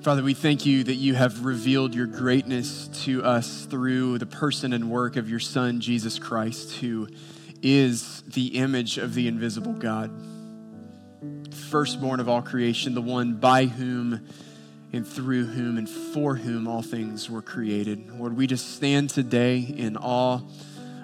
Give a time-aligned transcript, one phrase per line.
[0.00, 4.72] Father, we thank you that you have revealed your greatness to us through the person
[4.72, 7.06] and work of your Son, Jesus Christ, who
[7.62, 10.10] is the image of the invisible God,
[11.70, 14.26] firstborn of all creation, the one by whom
[14.92, 18.10] and through whom and for whom all things were created.
[18.18, 20.40] Lord, we just stand today in awe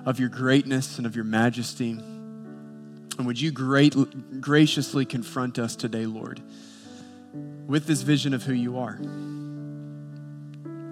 [0.07, 1.91] of your greatness and of your majesty.
[1.91, 6.41] And would you great, graciously confront us today, Lord?
[7.33, 8.99] With this vision of who you are,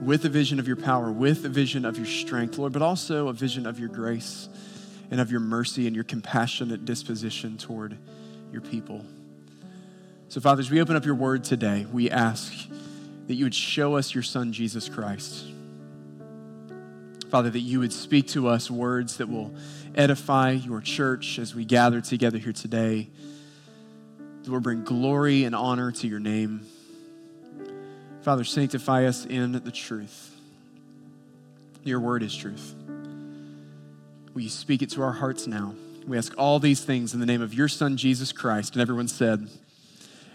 [0.03, 3.29] with a vision of your power, with a vision of your strength, Lord, but also
[3.29, 4.49] a vision of your grace
[5.11, 7.97] and of your mercy and your compassionate disposition toward
[8.53, 9.05] your people.
[10.29, 12.53] So, Father, as we open up your word today, we ask
[13.27, 15.45] that you would show us your Son, Jesus Christ.
[17.31, 19.55] Father, that you would speak to us words that will
[19.95, 23.09] edify your church as we gather together here today
[24.47, 26.67] Lord, bring glory and honor to your name.
[28.23, 30.35] Father, sanctify us in the truth.
[31.85, 32.75] Your word is truth.
[34.35, 35.75] Will you speak it to our hearts now?
[36.07, 38.75] We ask all these things in the name of your Son, Jesus Christ.
[38.75, 39.49] And everyone said,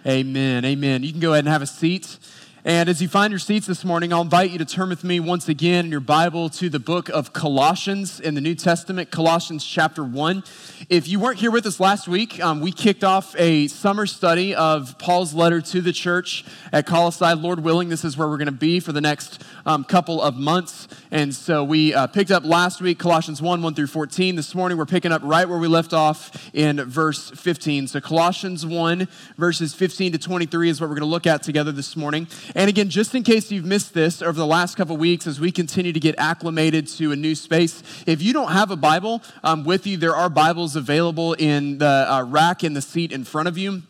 [0.05, 0.65] Amen.
[0.65, 1.03] Amen.
[1.03, 2.17] You can go ahead and have a seat.
[2.63, 5.19] And as you find your seats this morning, I'll invite you to turn with me
[5.19, 9.65] once again in your Bible to the book of Colossians in the New Testament, Colossians
[9.65, 10.43] chapter 1.
[10.87, 14.53] If you weren't here with us last week, um, we kicked off a summer study
[14.53, 17.33] of Paul's letter to the church at Colossae.
[17.33, 20.37] Lord willing, this is where we're going to be for the next um, couple of
[20.37, 20.87] months.
[21.09, 24.35] And so we uh, picked up last week, Colossians 1 1 through 14.
[24.35, 27.87] This morning, we're picking up right where we left off in verse 15.
[27.87, 31.71] So Colossians 1, verses 15 to 23 is what we're going to look at together
[31.71, 32.27] this morning.
[32.55, 35.51] And again, just in case you've missed this over the last couple weeks as we
[35.51, 39.63] continue to get acclimated to a new space, if you don't have a Bible um,
[39.63, 43.47] with you, there are Bibles available in the uh, rack in the seat in front
[43.47, 43.83] of you.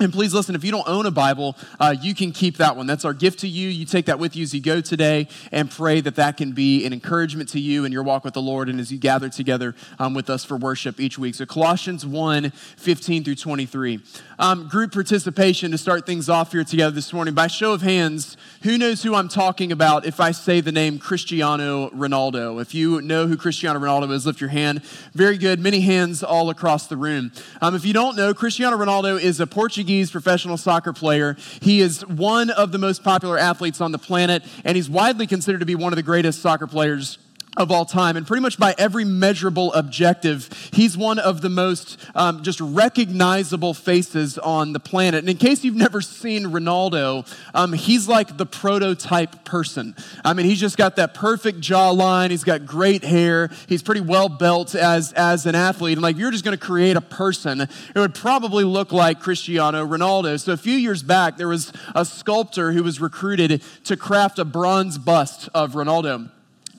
[0.00, 2.86] And please listen, if you don't own a Bible, uh, you can keep that one.
[2.86, 3.68] That's our gift to you.
[3.68, 6.86] You take that with you as you go today and pray that that can be
[6.86, 9.74] an encouragement to you in your walk with the Lord and as you gather together
[9.98, 11.34] um, with us for worship each week.
[11.34, 14.00] So, Colossians 1 15 through 23.
[14.38, 17.34] Um, group participation to start things off here together this morning.
[17.34, 20.98] By show of hands, who knows who I'm talking about if I say the name
[20.98, 22.58] Cristiano Ronaldo?
[22.62, 24.82] If you know who Cristiano Ronaldo is, lift your hand.
[25.12, 25.60] Very good.
[25.60, 27.32] Many hands all across the room.
[27.60, 31.36] Um, if you don't know, Cristiano Ronaldo is a Portuguese Portuguese professional soccer player.
[31.60, 35.58] He is one of the most popular athletes on the planet, and he's widely considered
[35.58, 37.18] to be one of the greatest soccer players
[37.56, 38.16] of all time.
[38.16, 43.74] And pretty much by every measurable objective, he's one of the most um, just recognizable
[43.74, 45.20] faces on the planet.
[45.20, 49.96] And in case you've never seen Ronaldo, um, he's like the prototype person.
[50.24, 52.30] I mean, he's just got that perfect jawline.
[52.30, 53.50] He's got great hair.
[53.68, 55.94] He's pretty well built as, as an athlete.
[55.94, 59.84] And like, you're just going to create a person, it would probably look like Cristiano
[59.86, 60.38] Ronaldo.
[60.38, 64.44] So a few years back, there was a sculptor who was recruited to craft a
[64.44, 66.30] bronze bust of Ronaldo.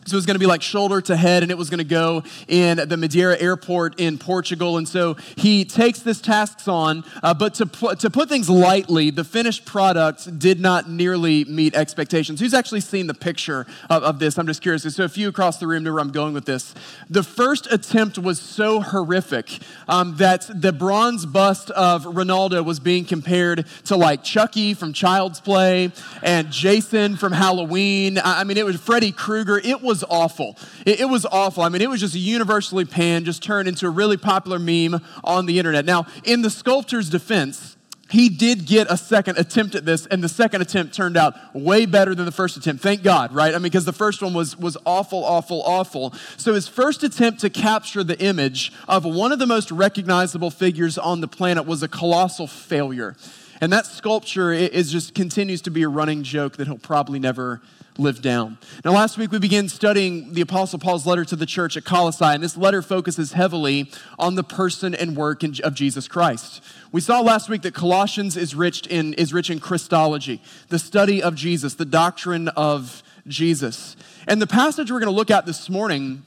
[0.05, 1.83] So it was going to be like shoulder to head, and it was going to
[1.83, 4.77] go in the Madeira airport in Portugal.
[4.77, 9.11] And so he takes this task on, uh, but to, pu- to put things lightly,
[9.11, 12.39] the finished product did not nearly meet expectations.
[12.39, 14.39] Who's actually seen the picture of, of this?
[14.39, 14.81] I'm just curious.
[14.83, 16.73] So a few across the room know where I'm going with this.
[17.09, 23.05] The first attempt was so horrific um, that the bronze bust of Ronaldo was being
[23.05, 25.91] compared to like Chucky from Child's Play
[26.23, 28.19] and Jason from Halloween.
[28.23, 29.59] I mean, it was Freddy Krueger.
[29.59, 30.57] It was was awful.
[30.85, 31.63] It, it, was awful.
[31.63, 35.47] I mean, it was just universally panned, just turned into a really popular meme on
[35.47, 35.83] the internet.
[35.83, 37.75] Now, in the sculptor's defense,
[38.09, 41.85] he did get a second attempt at this, and the second attempt turned out way
[41.85, 42.81] better than the first attempt.
[42.81, 43.53] Thank God, right?
[43.53, 46.13] I mean, because the first one was, was awful, awful, awful.
[46.37, 50.97] So his first attempt to capture the image of one of the most recognizable figures
[50.97, 53.17] on the planet was a colossal failure.
[53.59, 57.61] And that sculpture is just continues to be a running joke that he'll probably never
[57.97, 58.57] live down.
[58.85, 62.25] Now, last week we began studying the Apostle Paul's letter to the church at Colossae,
[62.25, 66.63] and this letter focuses heavily on the person and work of Jesus Christ.
[66.91, 71.21] We saw last week that Colossians is rich in, is rich in Christology, the study
[71.21, 73.95] of Jesus, the doctrine of Jesus.
[74.27, 76.25] And the passage we're going to look at this morning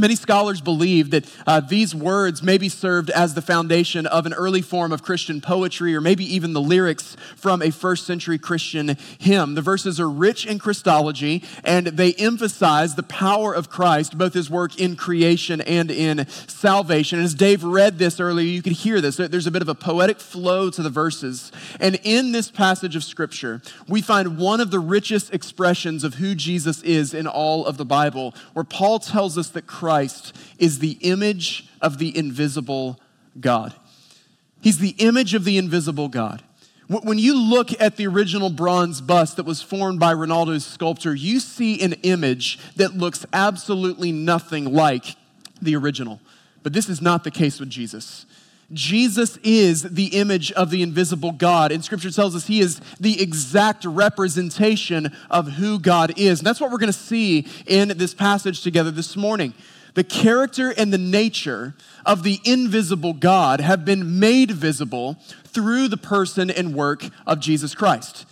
[0.00, 4.32] Many scholars believe that uh, these words may be served as the foundation of an
[4.32, 8.96] early form of Christian poetry, or maybe even the lyrics from a first century Christian
[9.18, 9.56] hymn.
[9.56, 14.48] The verses are rich in Christology, and they emphasize the power of Christ, both his
[14.48, 17.18] work in creation and in salvation.
[17.18, 19.18] And as Dave read this earlier, you could hear this.
[19.18, 21.52] There's a bit of a poetic flow to the verses.
[21.78, 26.34] And in this passage of Scripture, we find one of the richest expressions of who
[26.34, 29.89] Jesus is in all of the Bible, where Paul tells us that Christ
[30.58, 33.00] is the image of the invisible
[33.38, 33.74] God.
[34.60, 36.42] He's the image of the invisible God.
[36.88, 41.38] When you look at the original bronze bust that was formed by Ronaldo's sculptor, you
[41.38, 45.14] see an image that looks absolutely nothing like
[45.62, 46.20] the original.
[46.64, 48.26] But this is not the case with Jesus.
[48.72, 51.72] Jesus is the image of the invisible God.
[51.72, 56.40] And scripture tells us he is the exact representation of who God is.
[56.40, 59.54] And that's what we're going to see in this passage together this morning.
[59.94, 61.74] The character and the nature
[62.06, 67.74] of the invisible God have been made visible through the person and work of Jesus
[67.74, 68.26] Christ.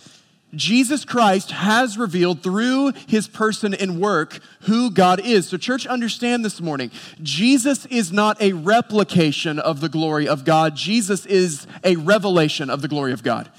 [0.55, 5.47] Jesus Christ has revealed through his person and work who God is.
[5.47, 6.89] So, church, understand this morning
[7.21, 12.81] Jesus is not a replication of the glory of God, Jesus is a revelation of
[12.81, 13.49] the glory of God.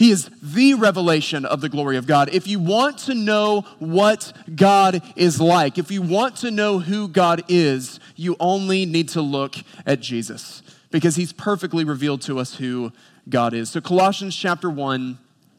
[0.00, 2.30] He is the revelation of the glory of God.
[2.32, 7.06] If you want to know what God is like, if you want to know who
[7.06, 12.54] God is, you only need to look at Jesus because he's perfectly revealed to us
[12.54, 12.92] who
[13.28, 13.68] God is.
[13.68, 15.18] So, Colossians chapter 1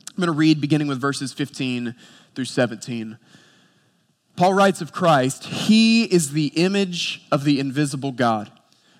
[0.09, 1.93] I'm going to read beginning with verses 15
[2.33, 3.19] through 17.
[4.37, 8.51] Paul writes of Christ, He is the image of the invisible God,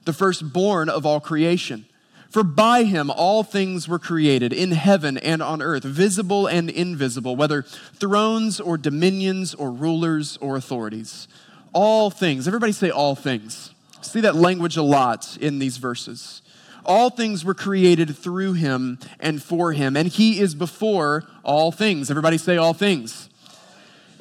[0.05, 1.87] the firstborn of all creation.
[2.31, 7.35] For by him all things were created in heaven and on earth, visible and invisible,
[7.35, 11.27] whether thrones or dominions or rulers or authorities.
[11.73, 12.47] All things.
[12.47, 13.73] Everybody say all things.
[14.01, 16.41] See that language a lot in these verses.
[16.85, 22.09] All things were created through him and for him, and he is before all things.
[22.09, 23.29] Everybody say all things.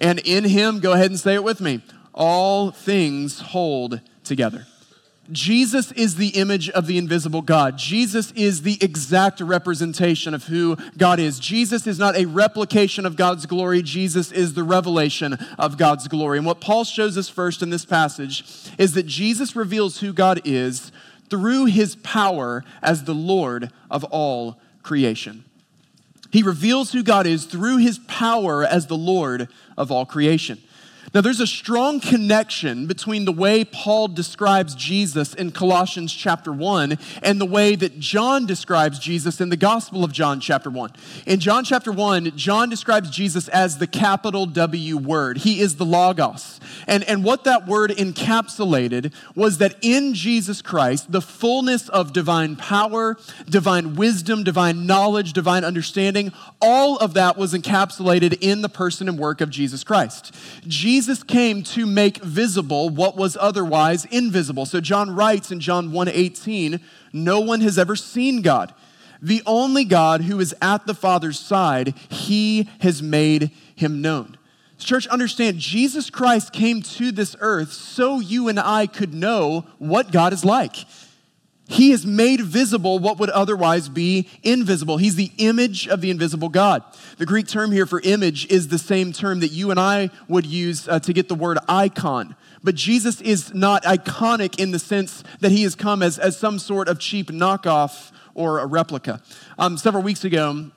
[0.01, 1.81] And in him, go ahead and say it with me,
[2.13, 4.67] all things hold together.
[5.33, 7.79] Jesus is the image of the invisible God.
[7.79, 11.39] Jesus is the exact representation of who God is.
[11.39, 13.83] Jesus is not a replication of God's glory.
[13.83, 16.39] Jesus is the revelation of God's glory.
[16.39, 18.45] And what Paul shows us first in this passage
[18.79, 20.91] is that Jesus reveals who God is
[21.29, 25.45] through his power as the Lord of all creation.
[26.33, 30.61] He reveals who God is through his power as the Lord of all creation.
[31.13, 36.99] Now, there's a strong connection between the way Paul describes Jesus in Colossians chapter 1
[37.25, 40.93] and the way that John describes Jesus in the Gospel of John chapter 1.
[41.27, 45.39] In John chapter 1, John describes Jesus as the capital W word.
[45.39, 46.61] He is the Logos.
[46.87, 52.55] And, and what that word encapsulated was that in Jesus Christ, the fullness of divine
[52.55, 53.17] power,
[53.49, 56.33] divine wisdom, divine knowledge, divine understanding,
[56.63, 60.33] all of that was encapsulated in the person and work of Jesus Christ.
[60.69, 64.67] Jesus Jesus came to make visible what was otherwise invisible.
[64.67, 66.79] So John writes in John 1:18,
[67.11, 68.75] no one has ever seen God.
[69.23, 74.37] The only God who is at the Father's side, he has made him known.
[74.77, 80.13] Church, understand, Jesus Christ came to this earth so you and I could know what
[80.13, 80.85] God is like.
[81.71, 84.97] He has made visible what would otherwise be invisible.
[84.97, 86.83] He's the image of the invisible God.
[87.17, 90.45] The Greek term here for image is the same term that you and I would
[90.45, 92.35] use uh, to get the word icon.
[92.65, 96.59] But Jesus is not iconic in the sense that he has come as, as some
[96.59, 99.23] sort of cheap knockoff or a replica.
[99.57, 100.73] Um, several weeks ago,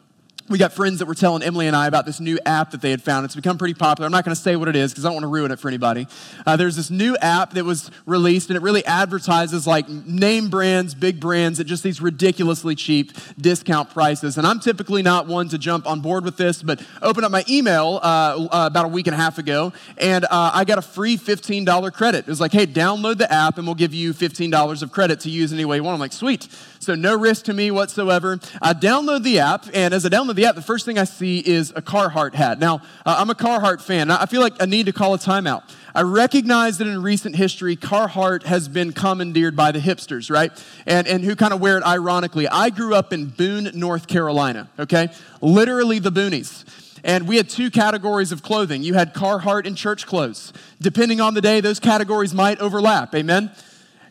[0.49, 2.91] we got friends that were telling Emily and I about this new app that they
[2.91, 3.23] had found.
[3.23, 4.05] It's become pretty popular.
[4.05, 5.59] I'm not going to say what it is because I don't want to ruin it
[5.59, 6.05] for anybody.
[6.45, 10.95] Uh, there's this new app that was released, and it really advertises like name brands,
[10.95, 14.37] big brands at just these ridiculously cheap discount prices.
[14.37, 17.45] And I'm typically not one to jump on board with this, but opened up my
[17.49, 20.81] email uh, uh, about a week and a half ago, and uh, I got a
[20.81, 22.19] free $15 credit.
[22.19, 25.29] It was like, hey, download the app, and we'll give you $15 of credit to
[25.29, 25.93] use any way you want.
[25.93, 26.49] I'm like, sweet.
[26.83, 28.39] So no risk to me whatsoever.
[28.61, 31.39] I download the app, and as I download the app, the first thing I see
[31.39, 32.59] is a Carhartt hat.
[32.59, 34.11] Now, uh, I'm a Carhartt fan.
[34.11, 35.63] I feel like I need to call a timeout.
[35.95, 40.51] I recognize that in recent history, Carhartt has been commandeered by the hipsters, right?
[40.87, 42.47] And, and who kind of wear it ironically.
[42.47, 45.09] I grew up in Boone, North Carolina, okay?
[45.41, 46.65] Literally the boonies.
[47.03, 48.81] And we had two categories of clothing.
[48.81, 50.53] You had Carhartt and church clothes.
[50.81, 53.13] Depending on the day, those categories might overlap.
[53.13, 53.51] Amen?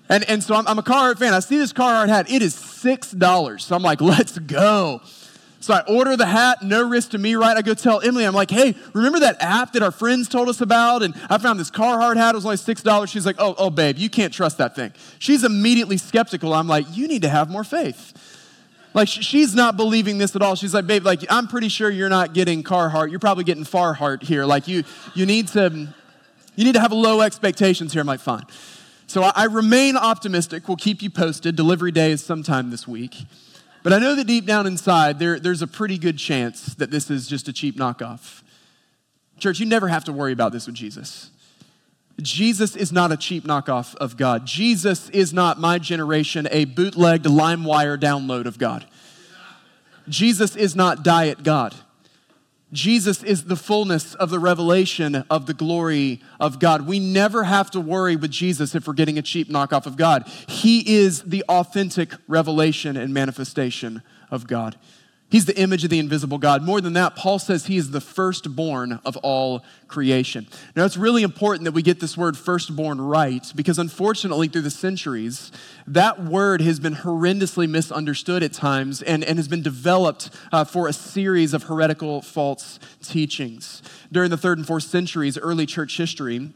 [0.08, 1.32] And, and so I'm, I'm a Carhartt fan.
[1.32, 2.30] I see this Carhartt hat.
[2.30, 3.60] It is $6.
[3.60, 5.00] So I'm like, let's go.
[5.62, 7.56] So I order the hat, no risk to me, right?
[7.56, 10.60] I go tell Emily, I'm like, hey, remember that app that our friends told us
[10.60, 11.04] about?
[11.04, 13.08] And I found this Carhartt hat, it was only $6.
[13.08, 14.92] She's like, oh, oh, babe, you can't trust that thing.
[15.20, 16.52] She's immediately skeptical.
[16.52, 18.12] I'm like, you need to have more faith.
[18.92, 20.56] Like, she's not believing this at all.
[20.56, 23.10] She's like, babe, like, I'm pretty sure you're not getting Carhartt.
[23.10, 24.44] You're probably getting Farheart here.
[24.44, 24.82] Like, you,
[25.14, 25.88] you need to,
[26.56, 28.00] you need to have low expectations here.
[28.00, 28.44] I'm like, fine.
[29.12, 30.66] So I, I remain optimistic.
[30.66, 31.54] We'll keep you posted.
[31.54, 33.14] Delivery day is sometime this week.
[33.82, 37.10] But I know that deep down inside, there, there's a pretty good chance that this
[37.10, 38.40] is just a cheap knockoff.
[39.38, 41.30] Church, you never have to worry about this with Jesus.
[42.22, 44.46] Jesus is not a cheap knockoff of God.
[44.46, 48.86] Jesus is not my generation, a bootlegged LimeWire download of God.
[50.08, 51.74] Jesus is not diet God.
[52.72, 56.86] Jesus is the fullness of the revelation of the glory of God.
[56.86, 60.26] We never have to worry with Jesus if we're getting a cheap knockoff of God.
[60.48, 64.76] He is the authentic revelation and manifestation of God.
[65.32, 66.62] He's the image of the invisible God.
[66.62, 70.46] More than that, Paul says he is the firstborn of all creation.
[70.76, 74.70] Now, it's really important that we get this word firstborn right because, unfortunately, through the
[74.70, 75.50] centuries,
[75.86, 80.86] that word has been horrendously misunderstood at times and, and has been developed uh, for
[80.86, 83.82] a series of heretical false teachings.
[84.12, 86.50] During the third and fourth centuries, early church history,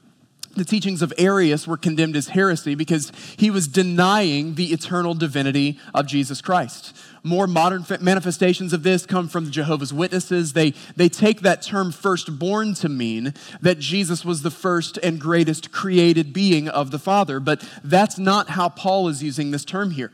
[0.56, 5.78] the teachings of Arius were condemned as heresy because he was denying the eternal divinity
[5.94, 6.96] of Jesus Christ.
[7.26, 10.52] More modern manifestations of this come from the Jehovah's Witnesses.
[10.52, 15.72] They, they take that term firstborn to mean that Jesus was the first and greatest
[15.72, 20.12] created being of the Father, but that's not how Paul is using this term here.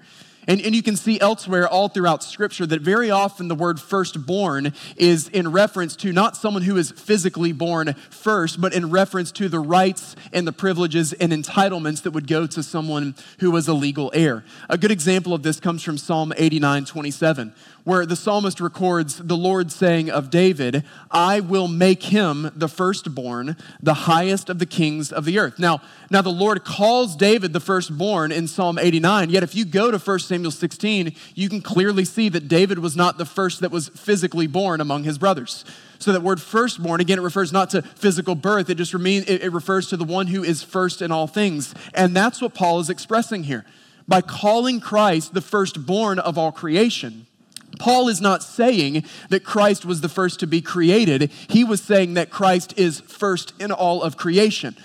[0.49, 4.73] And, and you can see elsewhere all throughout Scripture that very often the word firstborn
[4.97, 9.49] is in reference to not someone who is physically born first, but in reference to
[9.49, 13.75] the rights and the privileges and entitlements that would go to someone who was a
[13.75, 14.45] legal heir.
[14.69, 19.37] A good example of this comes from Psalm 89 27, where the psalmist records the
[19.37, 25.11] Lord saying of David, I will make him the firstborn, the highest of the kings
[25.13, 25.59] of the earth.
[25.59, 29.91] Now, now the Lord calls David the firstborn in Psalm 89, yet if you go
[29.91, 33.71] to 1 Samuel 16, you can clearly see that David was not the first that
[33.71, 35.65] was physically born among his brothers.
[35.99, 39.43] So that word firstborn, again, it refers not to physical birth, it just remain, it,
[39.43, 41.75] it refers to the one who is first in all things.
[41.95, 43.65] And that's what Paul is expressing here.
[44.09, 47.27] By calling Christ the firstborn of all creation,
[47.79, 51.31] Paul is not saying that Christ was the first to be created.
[51.49, 54.77] He was saying that Christ is first in all of creation.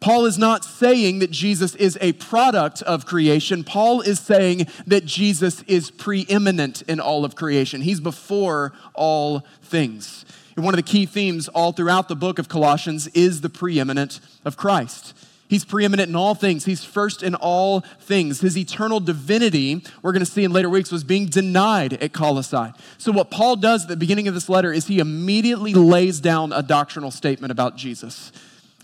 [0.00, 3.64] Paul is not saying that Jesus is a product of creation.
[3.64, 7.80] Paul is saying that Jesus is preeminent in all of creation.
[7.80, 10.24] He's before all things.
[10.54, 14.20] And one of the key themes all throughout the book of Colossians is the preeminent
[14.44, 15.14] of Christ.
[15.48, 16.66] He's preeminent in all things.
[16.66, 18.40] He's first in all things.
[18.40, 22.72] His eternal divinity, we're going to see in later weeks, was being denied at Colossae.
[22.98, 26.52] So, what Paul does at the beginning of this letter is he immediately lays down
[26.52, 28.30] a doctrinal statement about Jesus.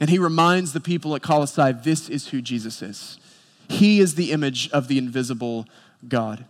[0.00, 3.18] And he reminds the people at Colossae this is who Jesus is.
[3.68, 5.66] He is the image of the invisible
[6.09, 6.47] God.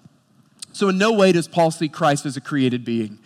[0.72, 3.18] So, in no way does Paul see Christ as a created being.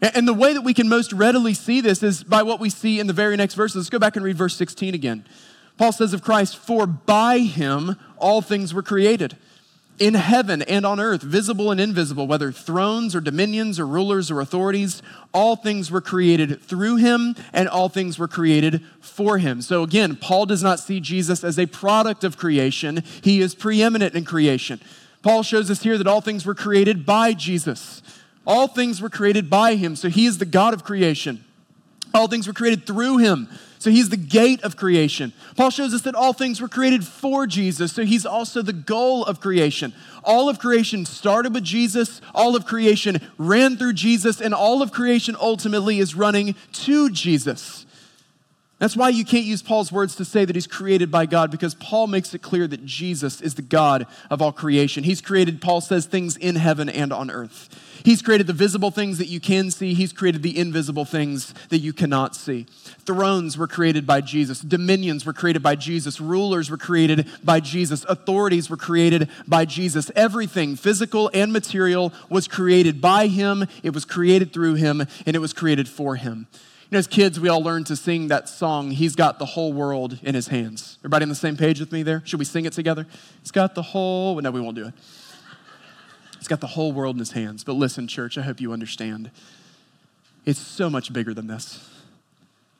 [0.00, 3.00] And the way that we can most readily see this is by what we see
[3.00, 3.74] in the very next verse.
[3.74, 5.24] Let's go back and read verse 16 again.
[5.76, 9.36] Paul says of Christ, For by him all things were created,
[9.98, 14.40] in heaven and on earth, visible and invisible, whether thrones or dominions or rulers or
[14.40, 15.02] authorities,
[15.32, 19.62] all things were created through him and all things were created for him.
[19.62, 24.14] So again, Paul does not see Jesus as a product of creation, he is preeminent
[24.14, 24.80] in creation.
[25.22, 28.02] Paul shows us here that all things were created by Jesus.
[28.46, 31.42] All things were created by him, so he is the God of creation.
[32.12, 33.48] All things were created through him.
[33.84, 35.34] So he's the gate of creation.
[35.58, 39.26] Paul shows us that all things were created for Jesus, so he's also the goal
[39.26, 39.92] of creation.
[40.24, 44.90] All of creation started with Jesus, all of creation ran through Jesus, and all of
[44.90, 47.84] creation ultimately is running to Jesus.
[48.78, 51.74] That's why you can't use Paul's words to say that he's created by God, because
[51.76, 55.04] Paul makes it clear that Jesus is the God of all creation.
[55.04, 57.68] He's created, Paul says, things in heaven and on earth.
[58.04, 61.78] He's created the visible things that you can see, He's created the invisible things that
[61.78, 62.66] you cannot see.
[63.06, 68.04] Thrones were created by Jesus, dominions were created by Jesus, rulers were created by Jesus,
[68.08, 70.10] authorities were created by Jesus.
[70.16, 75.40] Everything, physical and material, was created by Him, it was created through Him, and it
[75.40, 76.48] was created for Him.
[76.84, 79.72] You know, as kids, we all learned to sing that song, He's Got the Whole
[79.72, 80.98] World in His Hands.
[81.00, 82.22] Everybody on the same page with me there?
[82.26, 83.06] Should we sing it together?
[83.40, 84.94] He's got the whole, no, we won't do it.
[86.38, 87.64] He's got the whole world in his hands.
[87.64, 89.30] But listen, church, I hope you understand.
[90.44, 91.88] It's so much bigger than this.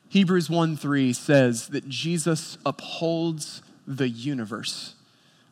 [0.09, 4.93] Hebrews 1 3 says that Jesus upholds the universe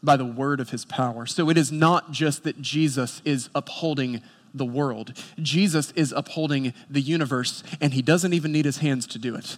[0.03, 1.25] by the word of his power.
[1.25, 4.21] So it is not just that Jesus is upholding
[4.53, 9.19] the world, Jesus is upholding the universe, and he doesn't even need his hands to
[9.19, 9.57] do it.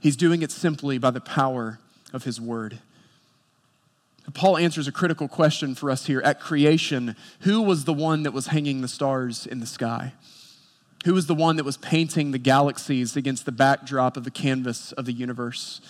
[0.00, 1.78] He's doing it simply by the power
[2.12, 2.78] of his word.
[4.34, 6.20] Paul answers a critical question for us here.
[6.22, 10.14] At creation, who was the one that was hanging the stars in the sky?
[11.04, 14.92] Who was the one that was painting the galaxies against the backdrop of the canvas
[14.92, 15.80] of the universe?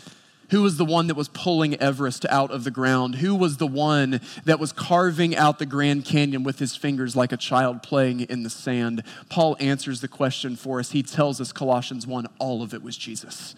[0.53, 3.17] Who was the one that was pulling Everest out of the ground?
[3.17, 7.33] Who was the one that was carving out the Grand Canyon with his fingers like
[7.33, 9.03] a child playing in the sand?
[9.31, 10.91] Paul answers the question for us.
[10.91, 13.55] He tells us, Colossians 1, all of it was Jesus.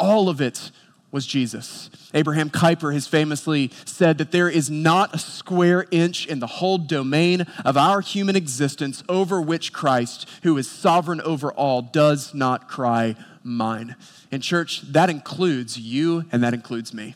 [0.00, 0.70] All of it
[1.10, 1.90] was Jesus.
[2.14, 6.78] Abraham Kuyper has famously said that there is not a square inch in the whole
[6.78, 12.66] domain of our human existence over which Christ, who is sovereign over all, does not
[12.66, 13.96] cry, Mine.
[14.30, 17.14] In church, that includes you and that includes me.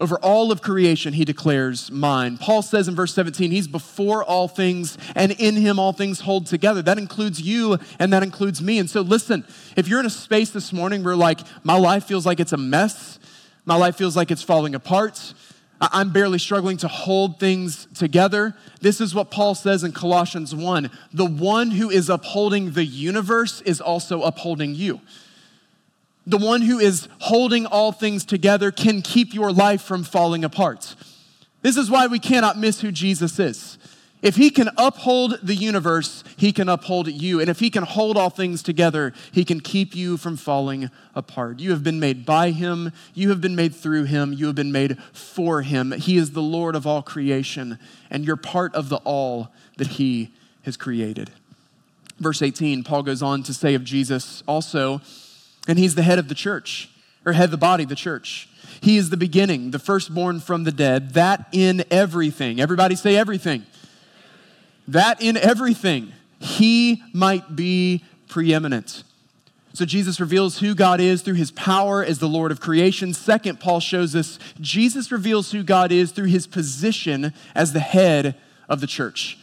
[0.00, 2.38] Over all of creation, he declares mine.
[2.38, 6.46] Paul says in verse 17, he's before all things, and in him all things hold
[6.46, 6.80] together.
[6.80, 8.78] That includes you, and that includes me.
[8.78, 9.44] And so, listen,
[9.76, 12.56] if you're in a space this morning where, like, my life feels like it's a
[12.56, 13.18] mess,
[13.66, 15.34] my life feels like it's falling apart,
[15.80, 18.54] I'm barely struggling to hold things together.
[18.82, 23.62] This is what Paul says in Colossians 1 The one who is upholding the universe
[23.62, 25.00] is also upholding you
[26.30, 30.94] the one who is holding all things together can keep your life from falling apart.
[31.62, 33.78] This is why we cannot miss who Jesus is.
[34.22, 37.40] If he can uphold the universe, he can uphold you.
[37.40, 41.58] And if he can hold all things together, he can keep you from falling apart.
[41.58, 44.72] You have been made by him, you have been made through him, you have been
[44.72, 45.92] made for him.
[45.92, 47.78] He is the Lord of all creation,
[48.10, 50.30] and you're part of the all that he
[50.64, 51.30] has created.
[52.18, 55.00] Verse 18, Paul goes on to say of Jesus also,
[55.66, 56.90] and he's the head of the church,
[57.24, 58.48] or head of the body, the church.
[58.82, 62.60] He is the beginning, the firstborn from the dead, that in everything.
[62.60, 63.64] Everybody say everything.
[64.90, 69.04] That in everything he might be preeminent.
[69.72, 73.14] So Jesus reveals who God is through his power as the Lord of creation.
[73.14, 78.34] Second, Paul shows us Jesus reveals who God is through his position as the head
[78.68, 79.38] of the church.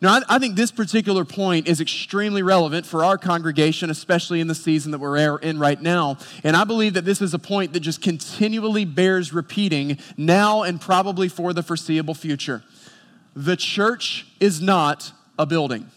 [0.00, 4.54] Now, I, think this particular point is extremely relevant for our congregation, especially in the
[4.54, 6.18] season that we're er, in right now.
[6.44, 10.80] And I believe that this is a point that just continually bears repeating now and
[10.80, 12.62] probably for the foreseeable future.
[13.38, 15.88] The church is not a building.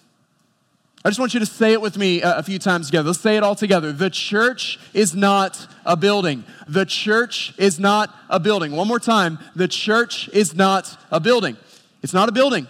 [1.03, 3.07] I just want you to say it with me a, a few times together.
[3.07, 3.91] Let's say it all together.
[3.91, 6.43] The church is not a building.
[6.67, 8.73] The church is not a building.
[8.73, 9.39] One more time.
[9.55, 11.57] The church is not a building.
[12.03, 12.67] It's not a building.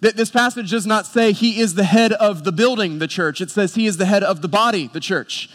[0.00, 3.40] This passage does not say he is the head of the building, the church.
[3.40, 5.48] It says he is the head of the body, the church.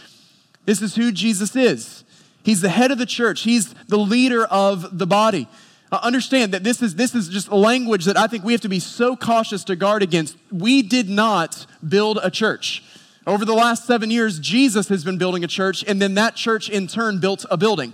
[0.64, 2.06] This is who Jesus is.
[2.44, 5.50] He's the head of the church, he's the leader of the body.
[5.92, 8.80] Understand that this is, this is just language that I think we have to be
[8.80, 10.38] so cautious to guard against.
[10.50, 12.82] We did not build a church.
[13.28, 16.70] Over the last seven years, Jesus has been building a church, and then that church
[16.70, 17.94] in turn built a building.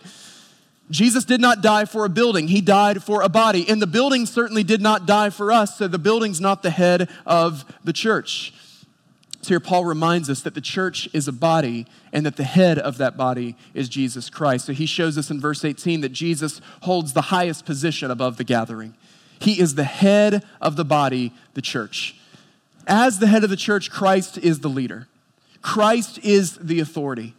[0.89, 3.67] Jesus did not die for a building, he died for a body.
[3.67, 7.09] And the building certainly did not die for us, so the building's not the head
[7.25, 8.53] of the church.
[9.47, 12.77] So here Paul reminds us that the church is a body and that the head
[12.77, 14.65] of that body is Jesus Christ.
[14.65, 18.43] So he shows us in verse 18 that Jesus holds the highest position above the
[18.43, 18.93] gathering.
[19.39, 22.17] He is the head of the body, the church.
[22.87, 25.07] As the head of the church, Christ is the leader.
[25.61, 27.33] Christ is the authority.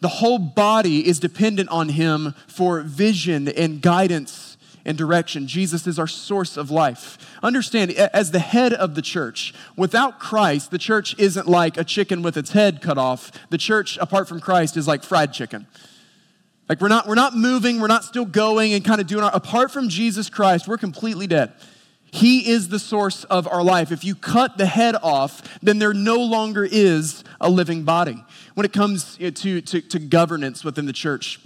[0.00, 4.49] The whole body is dependent on him for vision and guidance
[4.90, 5.46] and direction.
[5.46, 7.16] Jesus is our source of life.
[7.42, 12.22] Understand, as the head of the church, without Christ, the church isn't like a chicken
[12.22, 13.30] with its head cut off.
[13.50, 15.68] The church, apart from Christ, is like fried chicken.
[16.68, 19.34] Like we're not, we're not moving, we're not still going and kind of doing our,
[19.34, 21.52] apart from Jesus Christ, we're completely dead.
[22.12, 23.92] He is the source of our life.
[23.92, 28.24] If you cut the head off, then there no longer is a living body.
[28.54, 31.38] When it comes to, to, to governance within the church,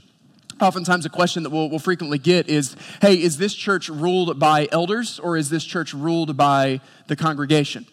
[0.64, 4.68] oftentimes a question that we'll, we'll, frequently get is hey, is this church ruled by
[4.72, 7.86] elders or is this church ruled by the congregation?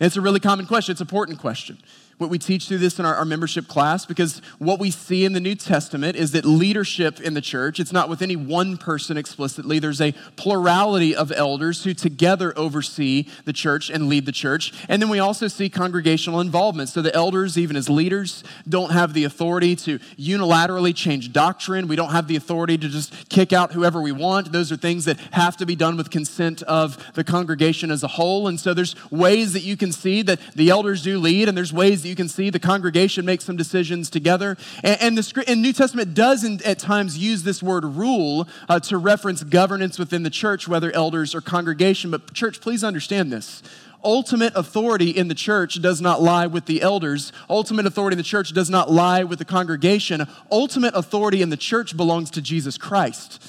[0.00, 1.78] And it's a really common question, it's an important question
[2.18, 5.32] what we teach through this in our, our, membership class because what we see in
[5.32, 9.18] the New Testament is that leadership in the church, it's not with any one person
[9.18, 9.78] explicitly.
[9.78, 14.72] There's a plurality of elders who together oversee the church and lead the church.
[14.88, 16.88] And then we also see congregational involvement.
[16.88, 21.88] So the elders, even as leaders, don't have the authority to unilaterally change doctrine.
[21.88, 24.52] We don't have the authority to just kick out whoever we want.
[24.52, 28.08] Those are things that have to be done with consent of the congregation as a
[28.08, 28.48] whole.
[28.48, 31.72] And so there's ways that you can see that the elders do lead, and there's
[31.72, 34.56] ways you can see the congregation makes some decisions together.
[34.82, 38.80] And, and the and New Testament does in, at times use this word rule uh,
[38.80, 42.10] to reference governance within the church, whether elders or congregation.
[42.10, 43.62] But, church, please understand this
[44.04, 47.32] ultimate authority in the church does not lie with the elders.
[47.50, 50.26] Ultimate authority in the church does not lie with the congregation.
[50.50, 53.42] Ultimate authority in the church belongs to Jesus Christ.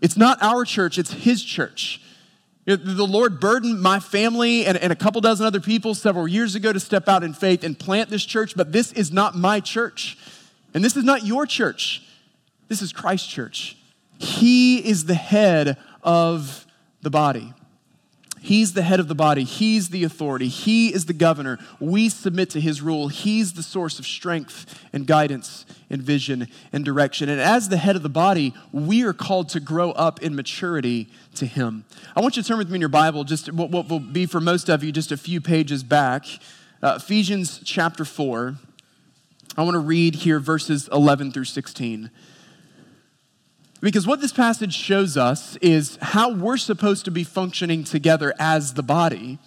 [0.00, 2.00] It's not our church, it's his church.
[2.64, 6.72] The Lord burdened my family and, and, a couple dozen other people several years ago
[6.72, 10.16] to step out in faith and plant this church, but this is not my church.
[10.72, 12.02] And this is not your church.
[12.68, 13.76] This is Christ's church.
[14.18, 16.64] He is the head of
[17.00, 17.52] the body.
[18.42, 19.44] He's the head of the body.
[19.44, 20.48] He's the authority.
[20.48, 21.60] He is the governor.
[21.78, 23.06] We submit to his rule.
[23.06, 27.28] He's the source of strength and guidance and vision and direction.
[27.28, 31.08] And as the head of the body, we are called to grow up in maturity
[31.36, 31.84] to him.
[32.16, 34.26] I want you to turn with me in your Bible, just what, what will be
[34.26, 36.26] for most of you just a few pages back.
[36.82, 38.56] Uh, Ephesians chapter 4.
[39.56, 42.10] I want to read here verses 11 through 16.
[43.82, 48.74] Because what this passage shows us is how we're supposed to be functioning together as
[48.74, 49.40] the body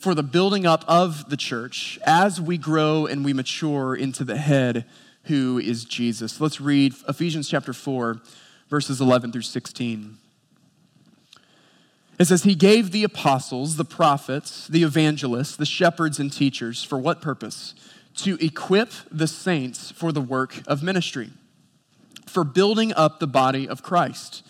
[0.00, 4.36] for the building up of the church as we grow and we mature into the
[4.36, 4.84] head
[5.24, 6.40] who is Jesus.
[6.40, 8.20] Let's read Ephesians chapter 4,
[8.68, 10.18] verses 11 through 16.
[12.18, 16.98] It says, He gave the apostles, the prophets, the evangelists, the shepherds, and teachers for
[16.98, 17.76] what purpose?
[18.16, 21.30] To equip the saints for the work of ministry
[22.32, 24.42] for building up the body of Christ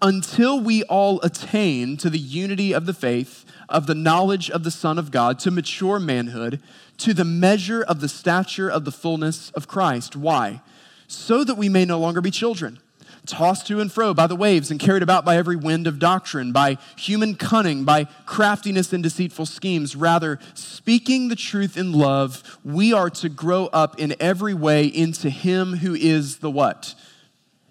[0.00, 4.70] until we all attain to the unity of the faith, of the knowledge of the
[4.70, 6.60] Son of God, to mature manhood,
[6.98, 10.14] to the measure of the stature of the fullness of Christ.
[10.16, 10.62] Why?
[11.06, 12.78] So that we may no longer be children,
[13.26, 16.52] tossed to and fro by the waves and carried about by every wind of doctrine,
[16.52, 19.96] by human cunning, by craftiness and deceitful schemes.
[19.96, 25.28] Rather, speaking the truth in love, we are to grow up in every way into
[25.28, 26.94] Him who is the what?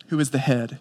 [0.08, 0.80] Who is the head,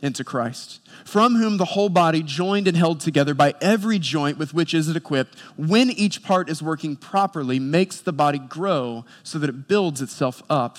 [0.00, 4.52] into Christ, from whom the whole body, joined and held together by every joint with
[4.52, 9.38] which is it equipped, when each part is working properly, makes the body grow so
[9.38, 10.76] that it builds itself up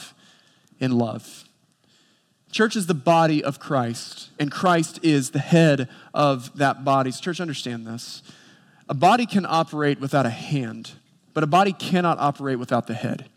[0.80, 1.46] in love.
[2.52, 7.10] Church is the body of Christ, and Christ is the head of that body.
[7.12, 8.22] So church, understand this.
[8.88, 10.92] A body can operate without a hand,
[11.34, 13.28] but a body cannot operate without the head.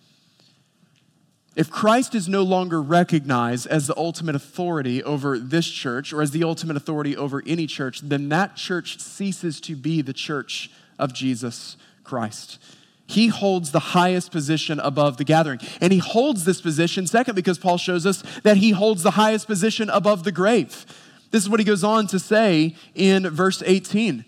[1.59, 6.31] If Christ is no longer recognized as the ultimate authority over this church or as
[6.31, 11.13] the ultimate authority over any church, then that church ceases to be the church of
[11.13, 12.61] Jesus Christ.
[13.09, 15.59] He holds the highest position above the gathering.
[15.81, 19.49] And he holds this position, second, because Paul shows us that he holds the highest
[19.49, 20.87] position above the grave.
[21.33, 24.25] This is what he goes on to say in verse 18.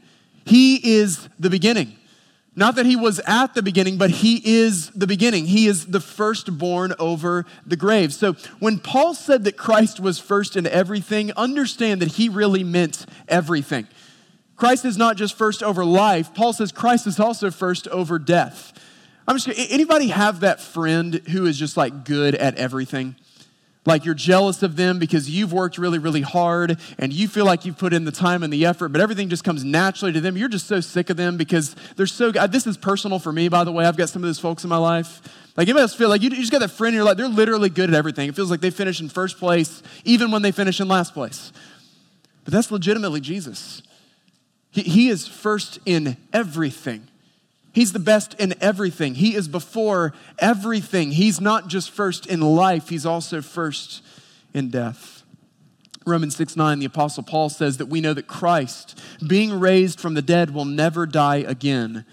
[0.46, 1.96] He is the beginning
[2.56, 5.46] not that he was at the beginning, but he is the beginning.
[5.46, 8.12] He is the firstborn over the grave.
[8.12, 13.06] So when Paul said that Christ was first in everything, understand that he really meant
[13.28, 13.86] everything.
[14.56, 16.34] Christ is not just first over life.
[16.34, 18.72] Paul says Christ is also first over death.
[19.28, 23.14] I'm just anybody have that friend who is just like good at everything?
[23.86, 27.64] Like you're jealous of them because you've worked really, really hard and you feel like
[27.64, 30.36] you've put in the time and the effort, but everything just comes naturally to them.
[30.36, 32.52] You're just so sick of them because they're so good.
[32.52, 33.86] This is personal for me, by the way.
[33.86, 35.22] I've got some of those folks in my life.
[35.56, 37.28] Like you must feel like you, you just got that friend in your life, they're
[37.28, 38.28] literally good at everything.
[38.28, 41.50] It feels like they finish in first place, even when they finish in last place.
[42.44, 43.82] But that's legitimately Jesus.
[44.70, 47.08] He, he is first in everything.
[47.72, 49.14] He's the best in everything.
[49.14, 51.12] He is before everything.
[51.12, 54.02] He's not just first in life, he's also first
[54.52, 55.22] in death.
[56.06, 60.14] Romans 6 9, the Apostle Paul says that we know that Christ, being raised from
[60.14, 62.04] the dead, will never die again.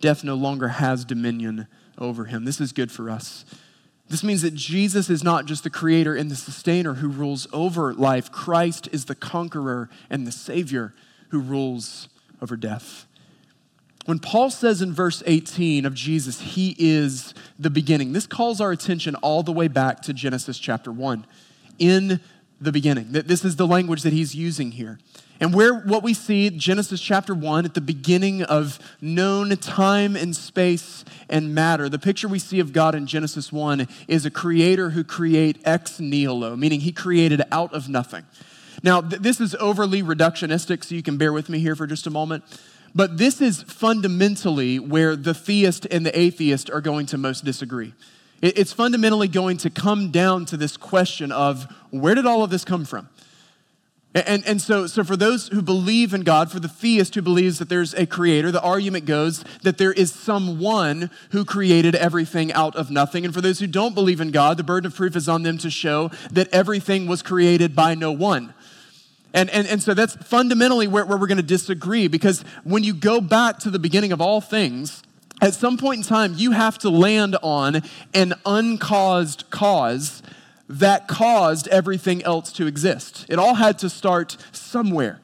[0.00, 1.66] Death no longer has dominion
[1.98, 2.44] over him.
[2.44, 3.44] This is good for us.
[4.08, 7.94] This means that Jesus is not just the creator and the sustainer who rules over
[7.94, 10.94] life, Christ is the conqueror and the savior
[11.30, 12.08] who rules
[12.40, 13.06] over death.
[14.04, 18.72] When Paul says in verse 18 of Jesus, He is the beginning, this calls our
[18.72, 21.26] attention all the way back to Genesis chapter 1.
[21.78, 22.20] In
[22.62, 23.12] the beginning.
[23.12, 24.98] that This is the language that he's using here.
[25.40, 30.36] And where what we see, Genesis chapter 1, at the beginning of known time and
[30.36, 34.90] space and matter, the picture we see of God in Genesis 1 is a creator
[34.90, 38.24] who create ex nihilo, meaning he created out of nothing.
[38.84, 42.06] Now, th- this is overly reductionistic, so you can bear with me here for just
[42.06, 42.44] a moment.
[42.94, 47.94] But this is fundamentally where the theist and the atheist are going to most disagree.
[48.42, 52.64] It's fundamentally going to come down to this question of where did all of this
[52.64, 53.08] come from?
[54.14, 57.58] And, and so, so, for those who believe in God, for the theist who believes
[57.60, 62.76] that there's a creator, the argument goes that there is someone who created everything out
[62.76, 63.24] of nothing.
[63.24, 65.56] And for those who don't believe in God, the burden of proof is on them
[65.58, 68.52] to show that everything was created by no one.
[69.34, 72.94] And, and, and so that's fundamentally where, where we're going to disagree because when you
[72.94, 75.02] go back to the beginning of all things,
[75.40, 77.82] at some point in time, you have to land on
[78.14, 80.22] an uncaused cause
[80.68, 83.26] that caused everything else to exist.
[83.28, 85.20] It all had to start somewhere.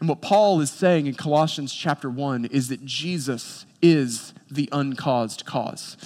[0.00, 5.44] And what Paul is saying in Colossians chapter 1 is that Jesus is the uncaused
[5.44, 5.96] cause.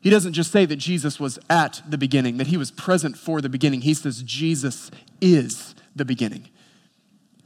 [0.00, 3.40] He doesn't just say that Jesus was at the beginning, that he was present for
[3.40, 3.80] the beginning.
[3.80, 6.48] He says Jesus is the beginning.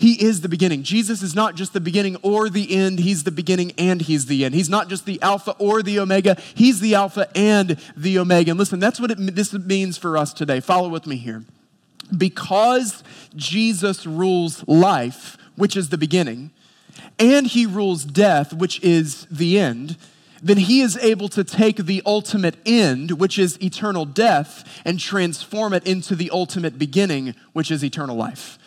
[0.01, 0.83] He is the beginning.
[0.83, 4.47] Jesus is not just the beginning or the end, He's the beginning and He's the
[4.47, 4.55] end.
[4.55, 8.53] He's not just the Alpha or the Omega, He's the Alpha and the Omega.
[8.53, 10.61] And listen, that's what it, this means for us today.
[10.61, 11.45] Follow with me here.
[12.17, 13.05] Because
[13.37, 16.51] Jesus rules life, which is the beginning,
[17.19, 19.99] and He rules death, which is the end,
[20.43, 25.73] then he is able to take the ultimate end, which is eternal death, and transform
[25.73, 28.59] it into the ultimate beginning, which is eternal life.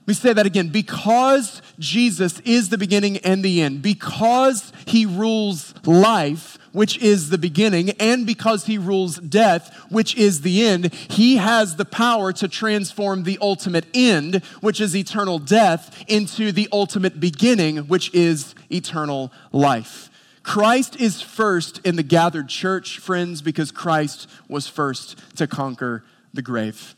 [0.00, 0.68] Let me say that again.
[0.68, 7.38] Because Jesus is the beginning and the end, because he rules life, which is the
[7.38, 12.48] beginning, and because he rules death, which is the end, he has the power to
[12.48, 19.32] transform the ultimate end, which is eternal death, into the ultimate beginning, which is eternal
[19.52, 20.10] life.
[20.44, 26.04] Christ is first in the gathered church, friends, because Christ was first to conquer
[26.34, 26.94] the grave.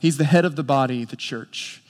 [0.00, 1.82] He's the head of the body, the church.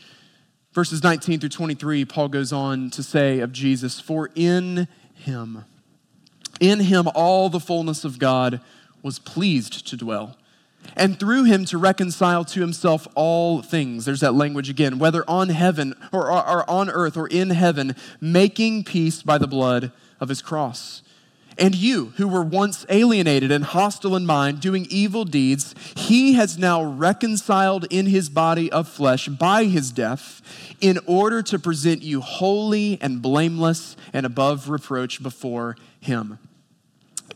[0.73, 5.65] Verses 19 through 23, Paul goes on to say of Jesus, For in him,
[6.61, 8.61] in him all the fullness of God
[9.03, 10.37] was pleased to dwell,
[10.97, 14.05] and through him to reconcile to himself all things.
[14.05, 18.85] There's that language again, whether on heaven or, or, on earth or in heaven, making
[18.85, 21.03] peace by the blood of his cross.
[21.57, 26.59] And you, who were once alienated and hostile in mind, doing evil deeds, he has
[26.59, 30.43] now reconciled in his body of flesh by his death,
[30.81, 36.39] in order to present you holy and blameless and above reproach before him.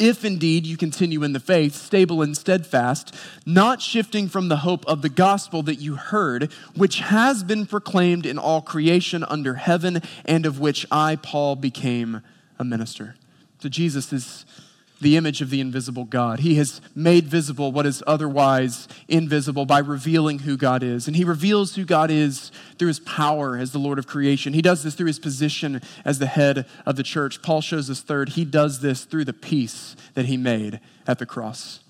[0.00, 3.14] If indeed you continue in the faith, stable and steadfast,
[3.46, 8.26] not shifting from the hope of the gospel that you heard, which has been proclaimed
[8.26, 12.22] in all creation under heaven, and of which I, Paul, became
[12.58, 13.16] a minister.
[13.60, 14.46] So Jesus is
[15.00, 16.40] the image of the invisible God.
[16.40, 21.06] He has made visible what is otherwise invisible by revealing who God is.
[21.06, 24.52] And he reveals who God is through his power as the Lord of creation.
[24.52, 27.42] He does this through his position as the head of the church.
[27.42, 31.26] Paul shows us third, he does this through the peace that he made at the
[31.26, 31.80] cross.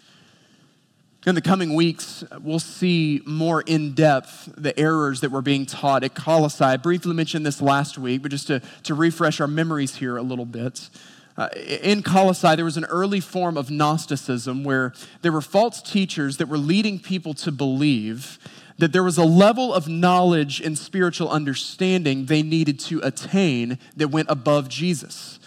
[1.29, 6.03] In the coming weeks, we'll see more in depth the errors that were being taught
[6.03, 6.65] at Colossae.
[6.65, 10.23] I briefly mentioned this last week, but just to, to refresh our memories here a
[10.23, 10.89] little bit.
[11.37, 16.39] Uh, in Colossae, there was an early form of Gnosticism where there were false teachers
[16.39, 18.39] that were leading people to believe
[18.79, 24.09] that there was a level of knowledge and spiritual understanding they needed to attain that
[24.09, 25.39] went above Jesus.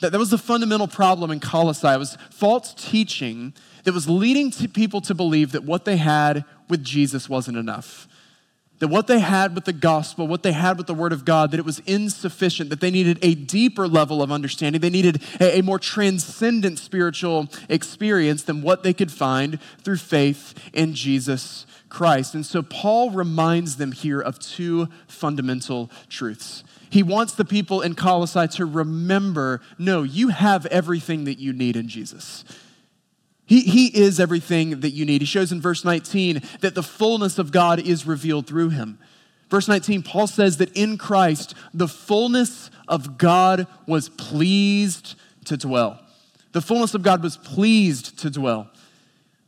[0.00, 1.88] That, that was the fundamental problem in Colossae.
[1.88, 3.52] It was false teaching
[3.86, 8.08] that was leading to people to believe that what they had with Jesus wasn't enough
[8.78, 11.50] that what they had with the gospel, what they had with the word of God,
[11.50, 14.80] that it was insufficient, that they needed a deeper level of understanding.
[14.80, 20.54] They needed a, a, more transcendent spiritual experience than what they could find through faith
[20.74, 22.34] in Jesus Christ.
[22.34, 26.62] And so Paul reminds them here of two fundamental truths.
[26.90, 31.76] He wants the people in Colossae to remember no, you have everything that you need
[31.76, 32.44] in Jesus.
[33.46, 35.22] He, he is everything that you need.
[35.22, 38.98] He shows in verse 19 that the fullness of God is revealed through him.
[39.48, 46.00] Verse 19, Paul says that in Christ, the fullness of God was pleased to dwell.
[46.50, 48.68] The fullness of God was pleased to dwell.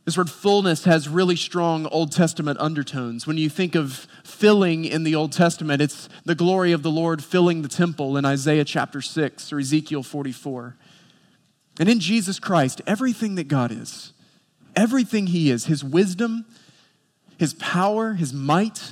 [0.05, 3.27] This word fullness has really strong Old Testament undertones.
[3.27, 7.23] When you think of filling in the Old Testament, it's the glory of the Lord
[7.23, 10.77] filling the temple in Isaiah chapter 6 or Ezekiel 44.
[11.79, 14.11] And in Jesus Christ, everything that God is,
[14.75, 16.45] everything He is, His wisdom,
[17.37, 18.91] His power, His might,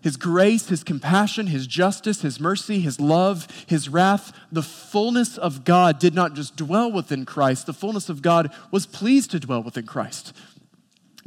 [0.00, 5.64] His grace, His compassion, His justice, His mercy, His love, His wrath, the fullness of
[5.64, 9.64] God did not just dwell within Christ, the fullness of God was pleased to dwell
[9.64, 10.32] within Christ.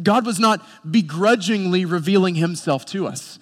[0.02, 3.38] God was not begrudgingly revealing Himself to us.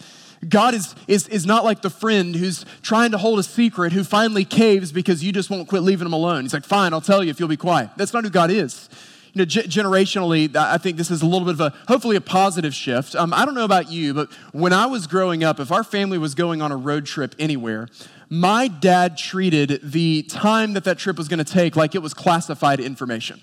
[0.47, 4.04] God is, is, is not like the friend who's trying to hold a secret who
[4.04, 6.43] finally caves because you just won't quit leaving him alone.
[6.43, 7.89] He's like, fine, I'll tell you if you'll be quiet.
[7.97, 8.88] That's not who God is.
[9.34, 12.21] You know, g- generationally, I think this is a little bit of a, hopefully a
[12.21, 13.15] positive shift.
[13.15, 16.17] Um, I don't know about you, but when I was growing up, if our family
[16.17, 17.88] was going on a road trip anywhere,
[18.30, 22.13] my dad treated the time that that trip was going to take like it was
[22.13, 23.41] classified information.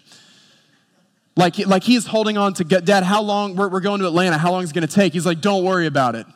[1.37, 4.38] Like, like he is holding on to, Dad, how long, we're, we're going to Atlanta,
[4.38, 5.12] how long is it going to take?
[5.12, 6.26] He's like, don't worry about it.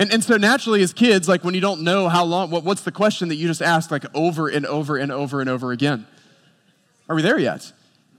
[0.00, 2.80] And, and so naturally, as kids, like when you don't know how long, what, what's
[2.80, 6.06] the question that you just ask like over and over and over and over again?
[7.06, 7.70] Are we there yet?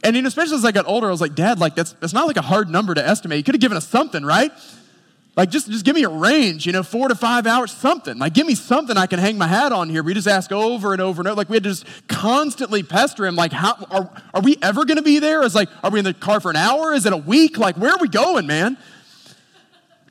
[0.04, 2.14] And you know, especially as I got older, I was like, Dad, like that's, that's
[2.14, 3.38] not like a hard number to estimate.
[3.40, 4.52] You could have given us something, right?
[5.36, 8.20] Like just, just give me a range, you know, four to five hours, something.
[8.20, 10.04] Like give me something I can hang my hat on here.
[10.04, 11.36] We just ask over and over and over.
[11.36, 13.36] Like we had to just constantly pester him.
[13.36, 15.42] Like, how are, are we ever gonna be there?
[15.42, 16.94] Is like, are we in the car for an hour?
[16.94, 17.58] Is it a week?
[17.58, 18.78] Like, where are we going, man?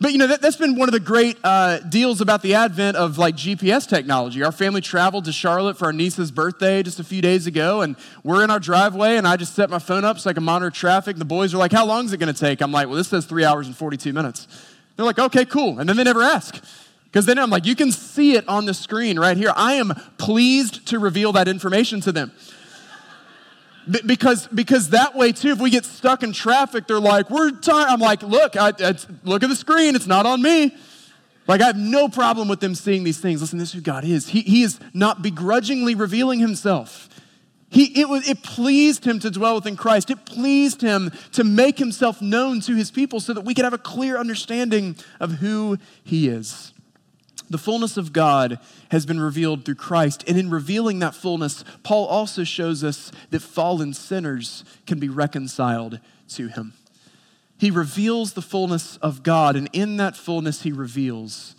[0.00, 2.96] But you know, that, has been one of the great uh, deals about the advent
[2.96, 4.42] of like GPS technology.
[4.42, 7.96] Our family traveled to Charlotte for our niece's birthday just a few days ago, and
[8.24, 10.70] we're in our driveway, and I just set my phone up so I can monitor
[10.70, 11.16] traffic.
[11.16, 12.62] The boys are like, How long is it going to take?
[12.62, 14.48] I'm like, Well, this says three hours and 42 minutes.
[14.96, 15.78] They're like, Okay, cool.
[15.78, 16.64] And then they never ask.
[17.04, 19.52] Because then I'm like, You can see it on the screen right here.
[19.54, 22.32] I am pleased to reveal that information to them
[24.06, 27.88] because, because that way too, if we get stuck in traffic, they're like, we're tired.
[27.88, 28.72] I'm like, look, I,
[29.24, 29.96] look at the screen.
[29.96, 30.74] It's not on me.
[31.46, 33.40] Like I have no problem with them seeing these things.
[33.40, 34.28] Listen, this is who God is.
[34.28, 37.08] He, he is not begrudgingly revealing himself.
[37.70, 40.10] He, it, was, it pleased him to dwell within Christ.
[40.10, 43.72] It pleased him to make himself known to his people so that we could have
[43.72, 46.69] a clear understanding of who he is.
[47.50, 48.60] The fullness of God
[48.90, 50.24] has been revealed through Christ.
[50.28, 55.98] And in revealing that fullness, Paul also shows us that fallen sinners can be reconciled
[56.30, 56.74] to him.
[57.58, 61.54] He reveals the fullness of God, and in that fullness, he reveals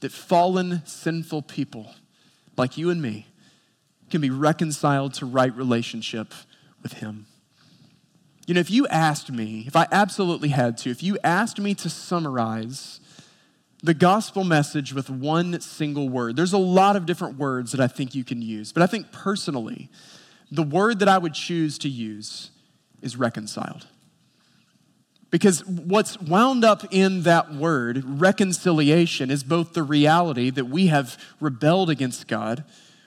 [0.00, 1.94] that fallen, sinful people
[2.56, 3.26] like you and me
[4.10, 6.34] can be reconciled to right relationship
[6.82, 7.26] with him.
[8.46, 11.74] You know, if you asked me, if I absolutely had to, if you asked me
[11.76, 12.98] to summarize
[13.82, 16.36] the gospel message with one single word.
[16.36, 19.10] There's a lot of different words that I think you can use, but I think
[19.10, 19.88] personally,
[20.50, 22.50] the word that I would choose to use
[23.00, 23.86] is reconciled.
[25.30, 31.16] Because what's wound up in that word, reconciliation, is both the reality that we have
[31.38, 32.64] rebelled against God,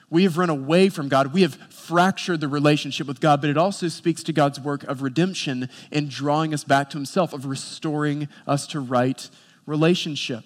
[0.08, 3.58] we have run away from God, we have fractured the relationship with God, but it
[3.58, 8.28] also speaks to God's work of redemption in drawing us back to Himself, of restoring
[8.46, 9.28] us to right
[9.66, 10.44] relationship.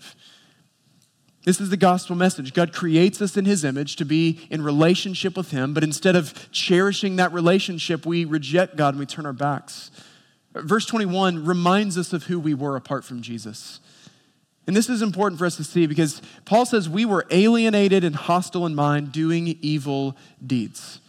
[1.49, 2.53] This is the gospel message.
[2.53, 6.53] God creates us in his image to be in relationship with him, but instead of
[6.53, 9.91] cherishing that relationship, we reject God and we turn our backs.
[10.53, 13.81] Verse 21 reminds us of who we were apart from Jesus.
[14.67, 18.15] And this is important for us to see because Paul says we were alienated and
[18.15, 21.01] hostile in mind, doing evil deeds.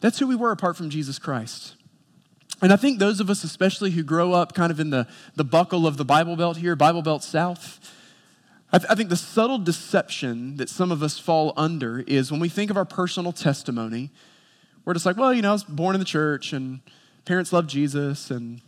[0.00, 1.76] That's who we were apart from Jesus Christ.
[2.60, 5.44] And I think those of us, especially who grow up kind of in the, the
[5.44, 7.80] buckle of the Bible Belt here, Bible Belt South,
[8.72, 12.40] I, th- I think the subtle deception that some of us fall under is when
[12.40, 14.10] we think of our personal testimony,
[14.84, 16.80] we're just like, well, you know, I was born in the church and
[17.24, 18.60] parents love Jesus and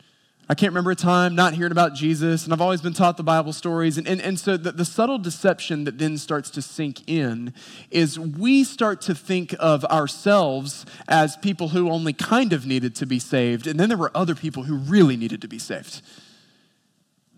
[0.50, 3.22] I can't remember a time not hearing about Jesus, and I've always been taught the
[3.22, 3.98] Bible stories.
[3.98, 7.52] And, and, and so the, the subtle deception that then starts to sink in
[7.90, 13.04] is we start to think of ourselves as people who only kind of needed to
[13.04, 16.00] be saved, and then there were other people who really needed to be saved.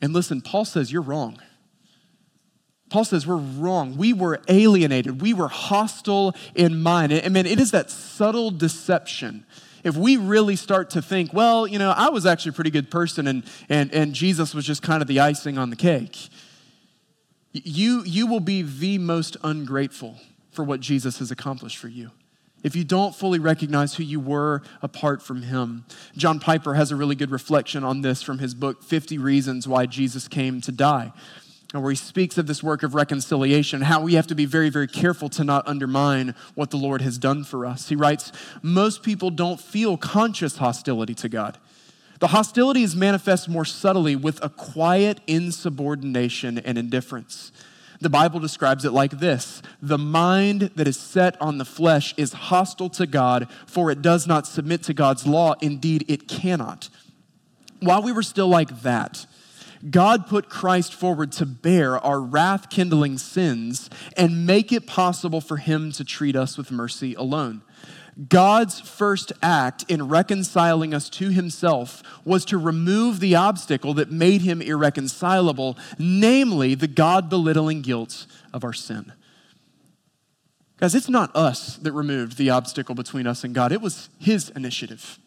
[0.00, 1.42] And listen, Paul says you're wrong.
[2.90, 3.96] Paul says we're wrong.
[3.96, 5.22] We were alienated.
[5.22, 7.12] We were hostile in mind.
[7.12, 9.46] I mean, it is that subtle deception.
[9.84, 12.90] If we really start to think, well, you know, I was actually a pretty good
[12.90, 16.28] person and, and, and Jesus was just kind of the icing on the cake,
[17.52, 20.16] you, you will be the most ungrateful
[20.50, 22.10] for what Jesus has accomplished for you
[22.62, 25.86] if you don't fully recognize who you were apart from him.
[26.14, 29.86] John Piper has a really good reflection on this from his book, 50 Reasons Why
[29.86, 31.10] Jesus Came to Die
[31.72, 34.88] where he speaks of this work of reconciliation, how we have to be very, very
[34.88, 37.88] careful to not undermine what the Lord has done for us.
[37.88, 41.58] He writes, Most people don't feel conscious hostility to God.
[42.18, 47.52] The hostility is manifest more subtly with a quiet insubordination and indifference.
[48.00, 52.32] The Bible describes it like this The mind that is set on the flesh is
[52.32, 55.54] hostile to God, for it does not submit to God's law.
[55.60, 56.88] Indeed, it cannot.
[57.80, 59.24] While we were still like that,
[59.88, 65.56] God put Christ forward to bear our wrath kindling sins and make it possible for
[65.56, 67.62] him to treat us with mercy alone.
[68.28, 74.42] God's first act in reconciling us to himself was to remove the obstacle that made
[74.42, 79.12] him irreconcilable, namely the God belittling guilt of our sin.
[80.76, 84.50] Guys, it's not us that removed the obstacle between us and God, it was his
[84.50, 85.18] initiative.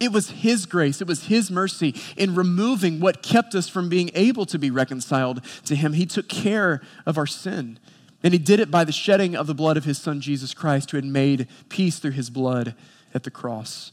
[0.00, 4.10] It was His grace, it was His mercy in removing what kept us from being
[4.14, 5.92] able to be reconciled to Him.
[5.92, 7.78] He took care of our sin.
[8.24, 10.90] And He did it by the shedding of the blood of His Son, Jesus Christ,
[10.90, 12.74] who had made peace through His blood
[13.14, 13.92] at the cross.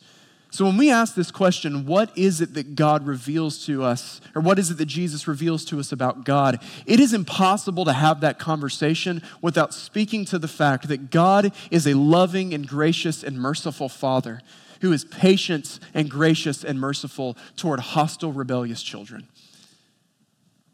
[0.51, 4.41] So when we ask this question, what is it that God reveals to us, or
[4.41, 6.59] what is it that Jesus reveals to us about God?
[6.87, 11.85] It is impossible to have that conversation without speaking to the fact that God is
[11.85, 14.41] a loving and gracious and merciful Father
[14.81, 19.27] who is patient and gracious and merciful toward hostile, rebellious children.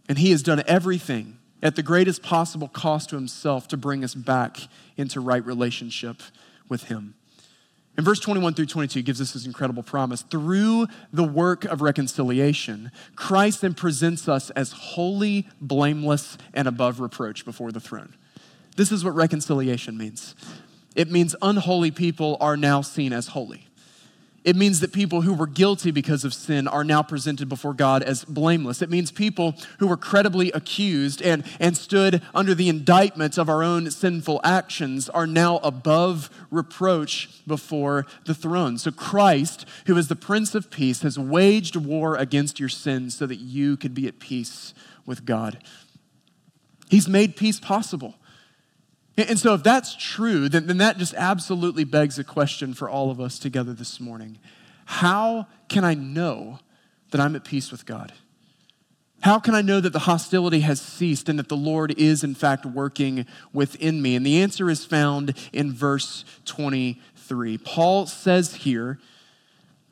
[0.08, 4.14] And he has done everything at the greatest possible cost to himself to bring us
[4.14, 4.58] back
[4.98, 6.22] into right relationship
[6.70, 7.16] with him.
[7.98, 10.22] In verse 21 through 22 gives us this incredible promise.
[10.22, 17.46] Through the work of reconciliation, Christ then presents us as holy, blameless, and above reproach
[17.46, 18.14] before the throne.
[18.76, 20.36] This is what reconciliation means.
[20.94, 23.65] It means unholy people are now seen as holy.
[24.46, 28.04] It means that people who were guilty because of sin are now presented before God
[28.04, 28.84] as blameless.
[28.84, 33.64] It means people who were credibly accused and, and stood under the indictment of our
[33.64, 38.78] own sinful actions are now above reproach before the throne.
[38.78, 43.26] So Christ, who is the Prince of Peace, has waged war against your sins so
[43.26, 44.76] that you could be at peace
[45.08, 45.58] with God.
[46.88, 48.14] He's made peace possible.
[49.18, 53.10] And so, if that's true, then, then that just absolutely begs a question for all
[53.10, 54.40] of us together this morning.
[54.86, 56.60] How can I know
[57.12, 58.12] that I'm at peace with God?
[59.22, 62.36] How can I know that the hostility has ceased and that the Lord is, in
[62.36, 64.16] fact, working within me?
[64.16, 67.58] And the answer is found in verse 23.
[67.58, 69.00] Paul says here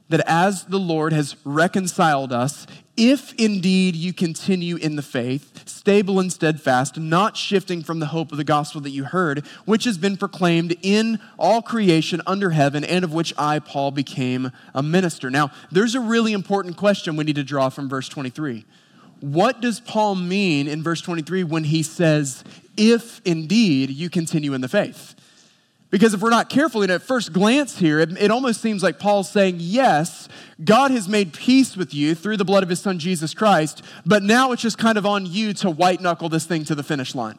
[0.10, 6.20] that as the Lord has reconciled us, if indeed you continue in the faith, stable
[6.20, 9.98] and steadfast, not shifting from the hope of the gospel that you heard, which has
[9.98, 15.32] been proclaimed in all creation under heaven, and of which I, Paul, became a minister.
[15.32, 18.66] Now, there's a really important question we need to draw from verse 23.
[19.22, 22.44] What does Paul mean in verse 23 when he says,
[22.78, 25.16] if indeed you continue in the faith?
[25.94, 28.98] Because if we're not careful, and at first glance here, it, it, almost seems like
[28.98, 30.28] Paul's saying, yes,
[30.66, 34.24] God has made peace with you through the blood of his son Jesus Christ, but
[34.24, 37.14] now it's just kind of on you to white knuckle this thing to the finish
[37.14, 37.38] line.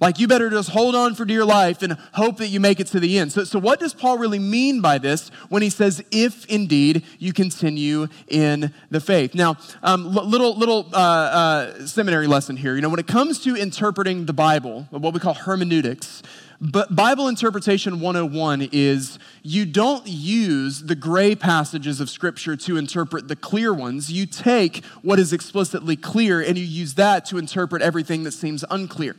[0.00, 2.86] Like you better just hold on for dear life and hope that you make it
[2.86, 3.32] to the end.
[3.32, 7.34] So, so what does Paul really mean by this when he says, if indeed you
[7.34, 9.34] continue in the faith?
[9.34, 12.76] Now, um, little, little uh, uh, seminary lesson here.
[12.76, 16.22] You know, when it comes to interpreting the Bible, what we call hermeneutics,
[16.60, 23.28] but Bible Interpretation 101 is you don't use the gray passages of Scripture to interpret
[23.28, 24.12] the clear ones.
[24.12, 28.62] You take what is explicitly clear and you use that to interpret everything that seems
[28.70, 29.16] unclear.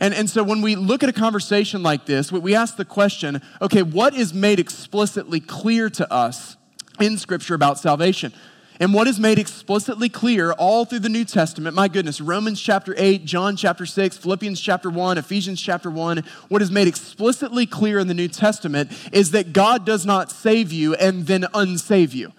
[0.00, 3.40] And, and so when we look at a conversation like this, we ask the question
[3.62, 6.58] okay, what is made explicitly clear to us
[7.00, 8.34] in Scripture about salvation?
[8.78, 12.94] And what is made explicitly clear all through the New Testament, my goodness, Romans chapter
[12.98, 17.98] 8, John chapter 6, Philippians chapter 1, Ephesians chapter 1, what is made explicitly clear
[17.98, 22.32] in the New Testament is that God does not save you and then unsave you.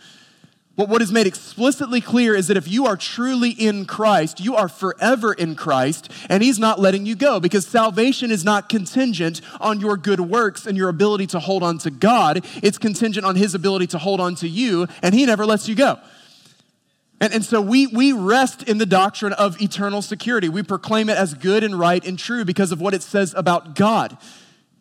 [0.75, 4.55] But what is made explicitly clear is that if you are truly in Christ, you
[4.55, 9.41] are forever in Christ, and He's not letting you go because salvation is not contingent
[9.59, 12.45] on your good works and your ability to hold on to God.
[12.61, 15.73] It's contingent on His ability to hold on to you, and He never lets you
[15.73, 15.99] go.
[17.19, 20.49] And, and so we, we rest in the doctrine of eternal security.
[20.49, 23.75] We proclaim it as good and right and true because of what it says about
[23.75, 24.17] God.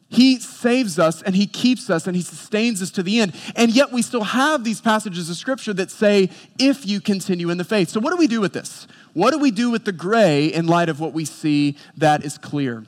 [0.08, 3.34] He saves us and He keeps us and He sustains us to the end.
[3.56, 7.58] And yet we still have these passages of Scripture that say, if you continue in
[7.58, 7.88] the faith.
[7.88, 8.86] So, what do we do with this?
[9.14, 12.38] What do we do with the gray in light of what we see that is
[12.38, 12.84] clear?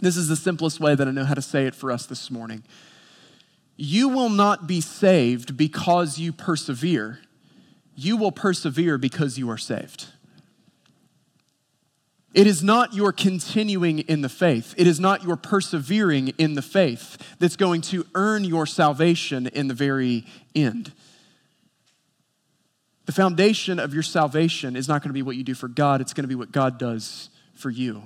[0.00, 2.30] This is the simplest way that I know how to say it for us this
[2.30, 2.62] morning.
[3.76, 7.20] You will not be saved because you persevere
[7.96, 10.06] you will persevere because you are saved.
[12.34, 16.62] It is not your continuing in the faith, it is not your persevering in the
[16.62, 20.92] faith that's going to earn your salvation in the very end.
[23.06, 26.02] The foundation of your salvation is not going to be what you do for God,
[26.02, 28.02] it's going to be what God does for you.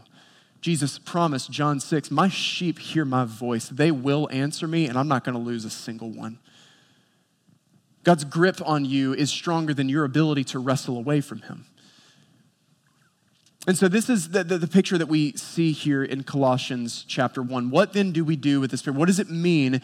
[0.60, 3.68] Jesus promised, John 6, My sheep hear my voice.
[3.68, 6.38] They will answer me, and I'm not going to lose a single one.
[8.02, 11.66] God's grip on you is stronger than your ability to wrestle away from Him.
[13.66, 17.42] And so, this is the, the, the, picture that we see here in Colossians chapter
[17.42, 17.70] 1.
[17.70, 18.86] What then do we do with this?
[18.86, 19.82] What does it mean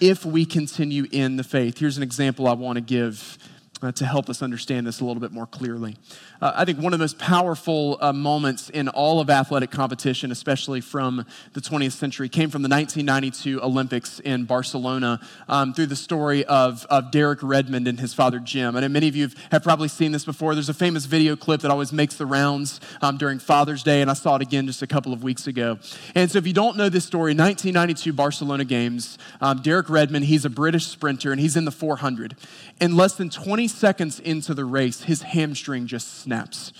[0.00, 1.78] if we continue in the faith?
[1.78, 3.36] Here's an example I want to give
[3.82, 5.96] uh, to help us understand this a little bit more clearly.
[6.40, 10.30] Uh, I think one of the most powerful uh, moments in all of athletic competition,
[10.30, 15.96] especially from the 20th century, came from the 1992 Olympics in Barcelona um, through the
[15.96, 18.76] story of, of Derek Redmond and his father Jim.
[18.76, 20.54] And many of you have probably seen this before.
[20.54, 24.08] There's a famous video clip that always makes the rounds um, during Father's Day, and
[24.08, 25.78] I saw it again just a couple of weeks ago.
[26.14, 30.44] And so, if you don't know this story, 1992 Barcelona Games, um, Derek Redmond, he's
[30.44, 32.36] a British sprinter, and he's in the 400.
[32.80, 36.72] In less than 20 seconds into the race, his hamstring just snaps.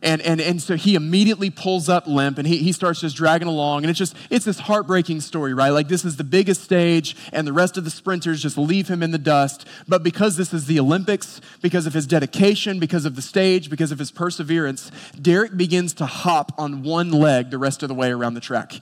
[0.00, 3.48] And, and, and so he immediately pulls up limp and he, he starts just dragging
[3.48, 3.82] along.
[3.82, 5.70] And it's just, it's this heartbreaking story, right?
[5.70, 9.02] Like this is the biggest stage and the rest of the sprinters just leave him
[9.02, 9.66] in the dust.
[9.88, 13.90] But because this is the Olympics, because of his dedication, because of the stage, because
[13.90, 18.12] of his perseverance, Derek begins to hop on one leg the rest of the way
[18.12, 18.80] around the track.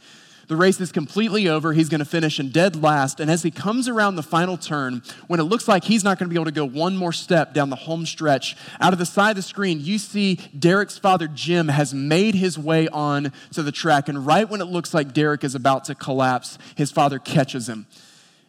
[0.49, 1.73] The race is completely over.
[1.73, 3.19] He's going to finish in dead last.
[3.19, 6.29] And as he comes around the final turn, when it looks like he's not going
[6.29, 9.07] to be able to go one more step down the home stretch, out of the
[9.07, 13.63] side of the screen, you see Derek's father, Jim, has made his way on to
[13.63, 14.09] the track.
[14.09, 17.87] And right when it looks like Derek is about to collapse, his father catches him.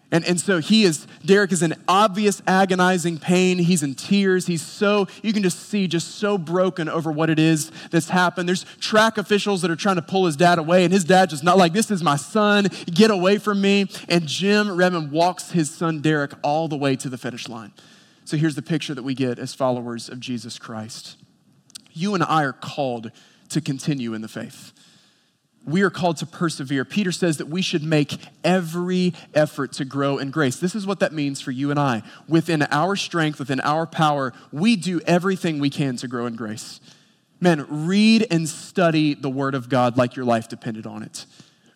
[0.09, 3.57] And, and so he is, Derek is in obvious agonizing pain.
[3.57, 4.47] He's in tears.
[4.47, 8.47] He's so, you can just see, just so broken over what it is that's happened.
[8.47, 11.43] There's track officials that are trying to pull his dad away, and his dad just
[11.43, 13.87] not like, this is my son, get away from me.
[14.07, 17.73] And Jim Redmond walks his son Derek all the way to the finish line.
[18.23, 21.17] So here's the picture that we get as followers of Jesus Christ.
[21.91, 23.11] You and I are called
[23.49, 24.71] to continue in the faith
[25.67, 26.85] we are called to persevere.
[26.85, 30.55] Peter says that we should make every effort to grow in grace.
[30.55, 32.03] This is what that means for you and I.
[32.27, 36.79] Within our strength, within our power, we do everything we can to grow in grace.
[37.41, 41.25] Men, read and study the Word of God like your life depended on it.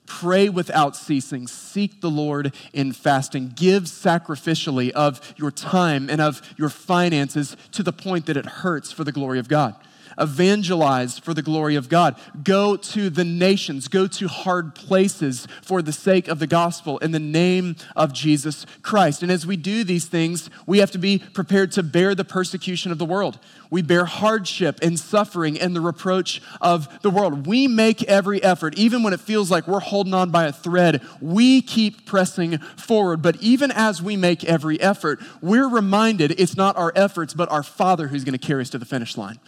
[0.07, 1.45] Pray without ceasing.
[1.47, 3.51] Seek the Lord in fasting.
[3.55, 8.91] Give sacrificially of your time and of your finances to the point that it hurts
[8.91, 9.75] for the glory of God
[10.17, 15.81] evangelize for the glory of God, go to the nations, go to hard places for
[15.81, 19.23] the sake of the gospel in the name of Jesus Christ.
[19.23, 22.91] And as we do these things, we have to be prepared to bear the persecution
[22.91, 23.39] of the world.
[23.69, 27.47] We bear hardship and suffering and the reproach of the world.
[27.47, 31.01] We make every effort, even when it feels like we're holding on by a thread,
[31.21, 33.21] we keep pressing forward.
[33.21, 37.63] But even as we make every effort, we're reminded it's not our efforts, but our
[37.63, 39.39] Father who's going to carry us to the finish line.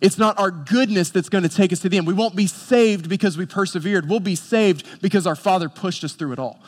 [0.00, 2.06] It's not our goodness that's going to take us to the end.
[2.06, 4.08] We won't be saved because we persevered.
[4.08, 6.60] We'll be saved because our Father pushed us through it all.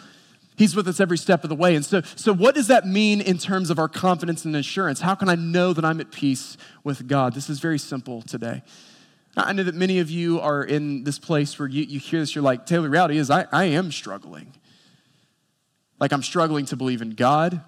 [0.57, 1.75] He's with us every step of the way.
[1.75, 5.01] And so, so what does that mean in terms of our confidence and assurance?
[5.01, 7.35] How can I know that I'm at peace with God?
[7.35, 8.63] This is very simple today.
[9.37, 12.35] I know that many of you are in this place where you, you hear this,
[12.35, 14.53] you're like, Taylor, reality is I, I am struggling.
[16.01, 17.63] Like I'm struggling to believe in God.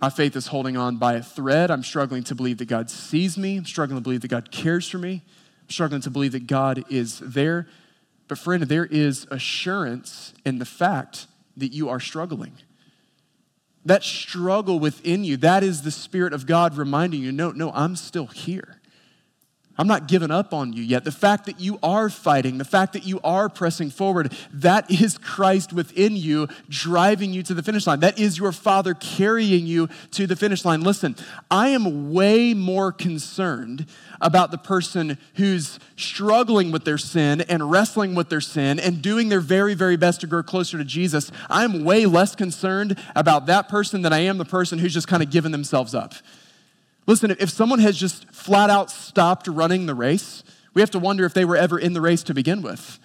[0.00, 1.70] My faith is holding on by a thread.
[1.70, 3.58] I'm struggling to believe that God sees me.
[3.58, 5.22] I'm struggling to believe that God cares for me.
[5.62, 7.66] I'm struggling to believe that God is there.
[8.26, 11.26] But, friend, there is assurance in the fact
[11.56, 12.52] that you are struggling.
[13.84, 17.96] That struggle within you, that is the Spirit of God reminding you no, no, I'm
[17.96, 18.79] still here.
[19.80, 21.04] I'm not giving up on you yet.
[21.04, 25.16] The fact that you are fighting, the fact that you are pressing forward, that is
[25.16, 28.00] Christ within you driving you to the finish line.
[28.00, 30.82] That is your Father carrying you to the finish line.
[30.82, 31.16] Listen,
[31.50, 33.86] I am way more concerned
[34.20, 39.30] about the person who's struggling with their sin and wrestling with their sin and doing
[39.30, 41.32] their very, very best to grow closer to Jesus.
[41.48, 45.22] I'm way less concerned about that person than I am the person who's just kind
[45.22, 46.12] of given themselves up.
[47.10, 50.44] Listen, if someone has just flat out stopped running the race,
[50.74, 53.00] we have to wonder if they were ever in the race to begin with.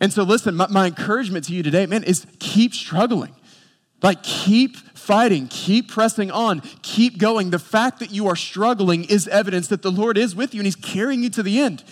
[0.00, 3.34] And so, listen, my, my, encouragement to you today, man, is keep struggling.
[4.00, 7.50] Like, keep fighting, keep pressing on, keep going.
[7.50, 10.66] The fact that you are struggling is evidence that the Lord is with you and
[10.68, 11.82] He's carrying you to the end.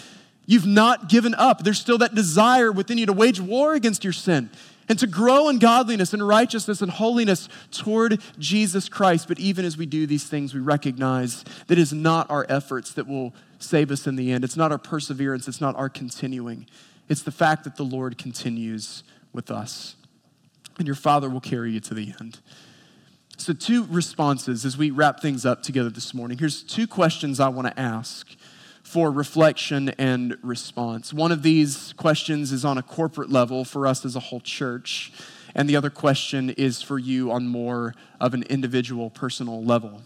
[0.47, 1.65] You've not given up.
[1.65, 4.51] There's still that desire within you to wage war against your sin
[4.89, 9.29] and to grow in godliness and righteousness and holiness toward Jesus Christ.
[9.29, 12.93] But even as we do these things, we recognize that it is not our efforts
[12.95, 14.45] that will save us in the end.
[14.45, 16.67] It's not our perseverance, it's not our continuing.
[17.09, 19.97] It's the fact that the Lord continues with us.
[20.79, 22.41] And your Father will carry you to the end.
[23.37, 26.39] So, two responses as we wrap things up together this morning.
[26.39, 28.29] Here's two questions I want to ask
[28.89, 31.13] for reflection and response.
[31.13, 35.13] One of these questions is on a corporate level for us as a whole church,
[35.55, 40.01] and the other question is for you on more of an individual, personal level.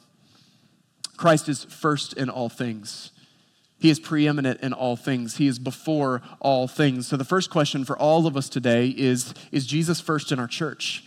[1.17, 3.13] Christ is first in all things.
[3.79, 5.37] He is preeminent in all things.
[5.37, 7.07] He is before all things.
[7.07, 10.49] So the first question for all of us today is Is Jesus first in our
[10.49, 11.05] church?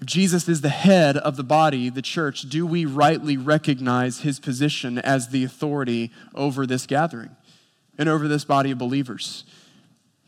[0.00, 4.38] If Jesus is the head of the body, the church, do we rightly recognize his
[4.38, 7.36] position as the authority over this gathering
[7.96, 9.44] and over this body of believers?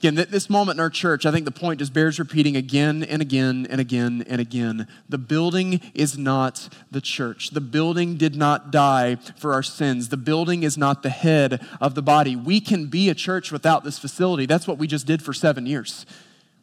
[0.00, 3.20] Again, this moment in our church, I think the point just bears repeating again and
[3.20, 4.88] again and again and again.
[5.10, 7.50] The building is not the church.
[7.50, 10.08] The building did not die for our sins.
[10.08, 12.34] The building is not the head of the body.
[12.34, 14.46] We can be a church without this facility.
[14.46, 16.06] That's what we just did for seven years.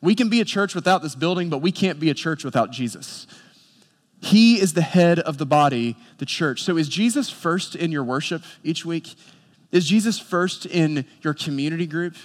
[0.02, 2.72] We can be a church without this building, but we can't be a church without
[2.72, 3.28] Jesus.
[4.22, 6.64] He is the head of the body, the church.
[6.64, 9.16] So is Jesus first in your worship each week?
[9.72, 12.16] Is Jesus first in your community group?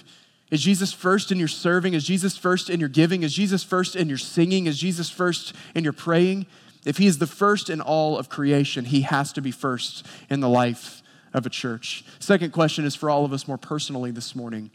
[0.49, 1.93] Is Jesus first in your serving?
[1.93, 3.23] Is Jesus first in your giving?
[3.23, 4.67] Is Jesus first in your singing?
[4.67, 6.45] Is Jesus first in your praying?
[6.85, 10.41] If he is the first in all of creation, he has to be first in
[10.41, 11.01] the life
[11.33, 12.05] of a church.
[12.19, 14.69] Second question is for all of us more personally this morning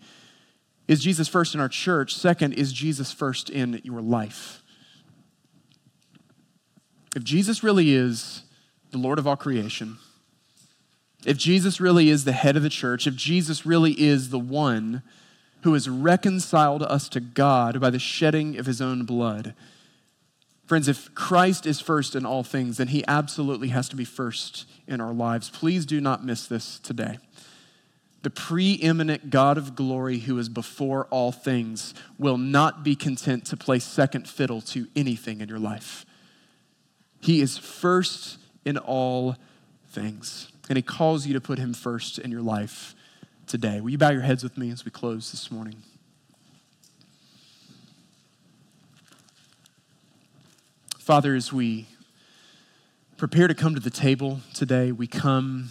[0.89, 2.15] Is Jesus first in our church?
[2.15, 4.63] Second, is Jesus first in your life?
[7.15, 8.43] If Jesus really is
[8.91, 9.99] the Lord of all creation,
[11.27, 15.03] if Jesus really is the head of the church, if Jesus really is the one
[15.63, 19.55] who has reconciled us to God by the shedding of his own blood,
[20.69, 24.67] Friends, if Christ is first in all things, then he absolutely has to be first
[24.87, 25.49] in our lives.
[25.49, 27.19] Please do not miss this today.
[28.23, 33.57] The preeminent God of glory, who is before all things, will not be content to
[33.57, 36.05] play second fiddle to anything in your life.
[37.21, 39.37] He is first in all
[39.91, 42.95] things, and he calls you to put him first in your life
[43.47, 43.81] today.
[43.81, 45.77] Will you bow your heads with me as we close this morning?
[50.99, 51.87] Father, as we
[53.17, 55.71] prepare to come to the table today, we come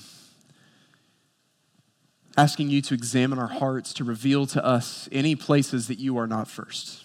[2.38, 6.28] asking you to examine our hearts, to reveal to us any places that you are
[6.28, 7.04] not first.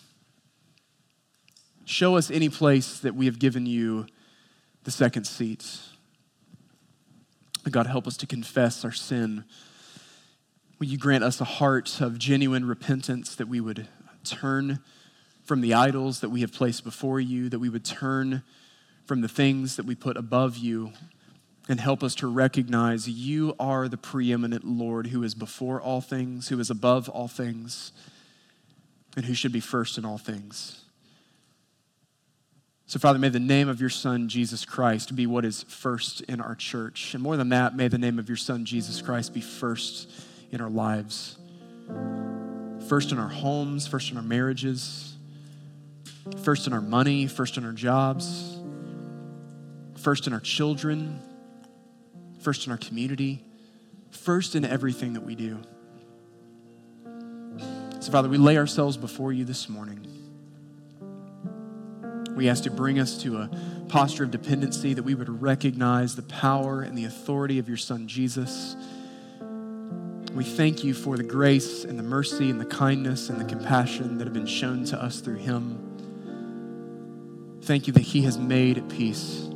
[1.87, 4.07] Show us any place that we have given you
[4.85, 5.79] the second seat.
[7.71, 9.45] God, help us to confess our sin.
[10.79, 13.89] Will you grant us a heart of genuine repentance that we would
[14.25, 14.81] turn
[15.45, 18.43] from the idols that we have placed before you, that we would turn
[19.07, 20.93] from the things that we put above you
[21.69, 26.49] and help us to recognize you are the preeminent Lord who is before all things,
[26.49, 27.93] who is above all things,
[29.17, 30.81] and who should be first in all things.
[32.87, 36.41] So, Father, may the name of your Son, Jesus Christ, be what is first in
[36.41, 37.15] our church.
[37.15, 40.11] And more than that, may the name of your Son, Jesus Christ, be first
[40.51, 41.39] in our lives,
[42.89, 45.13] first in our homes, first in our marriages
[46.43, 48.59] first in our money, first in our jobs,
[49.97, 51.21] first in our children,
[52.43, 53.45] first in our community,
[54.11, 55.59] first in everything that we do.
[58.01, 60.07] So, Father, we lay ourselves before you this morning.
[62.35, 63.51] We ask to bring us to a
[63.89, 68.09] posture of dependency that we would recognize the power and the authority of your Son,
[68.09, 68.75] Jesus.
[70.35, 74.19] We thank you for the grace and the mercy and the kindness and the compassion
[74.19, 75.79] that have been shown to us through him.
[77.63, 79.52] Thank you that He has made peace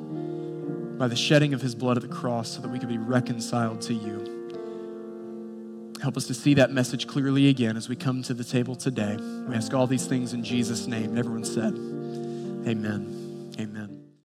[0.99, 3.81] by the shedding of His blood at the cross so that we could be reconciled
[3.83, 4.33] to you.
[6.03, 9.17] Help us to see that message clearly again as we come to the table today.
[9.49, 11.17] We ask all these things in Jesus' name.
[11.17, 11.75] Everyone said,
[12.69, 13.53] Amen.
[13.59, 13.96] Amen.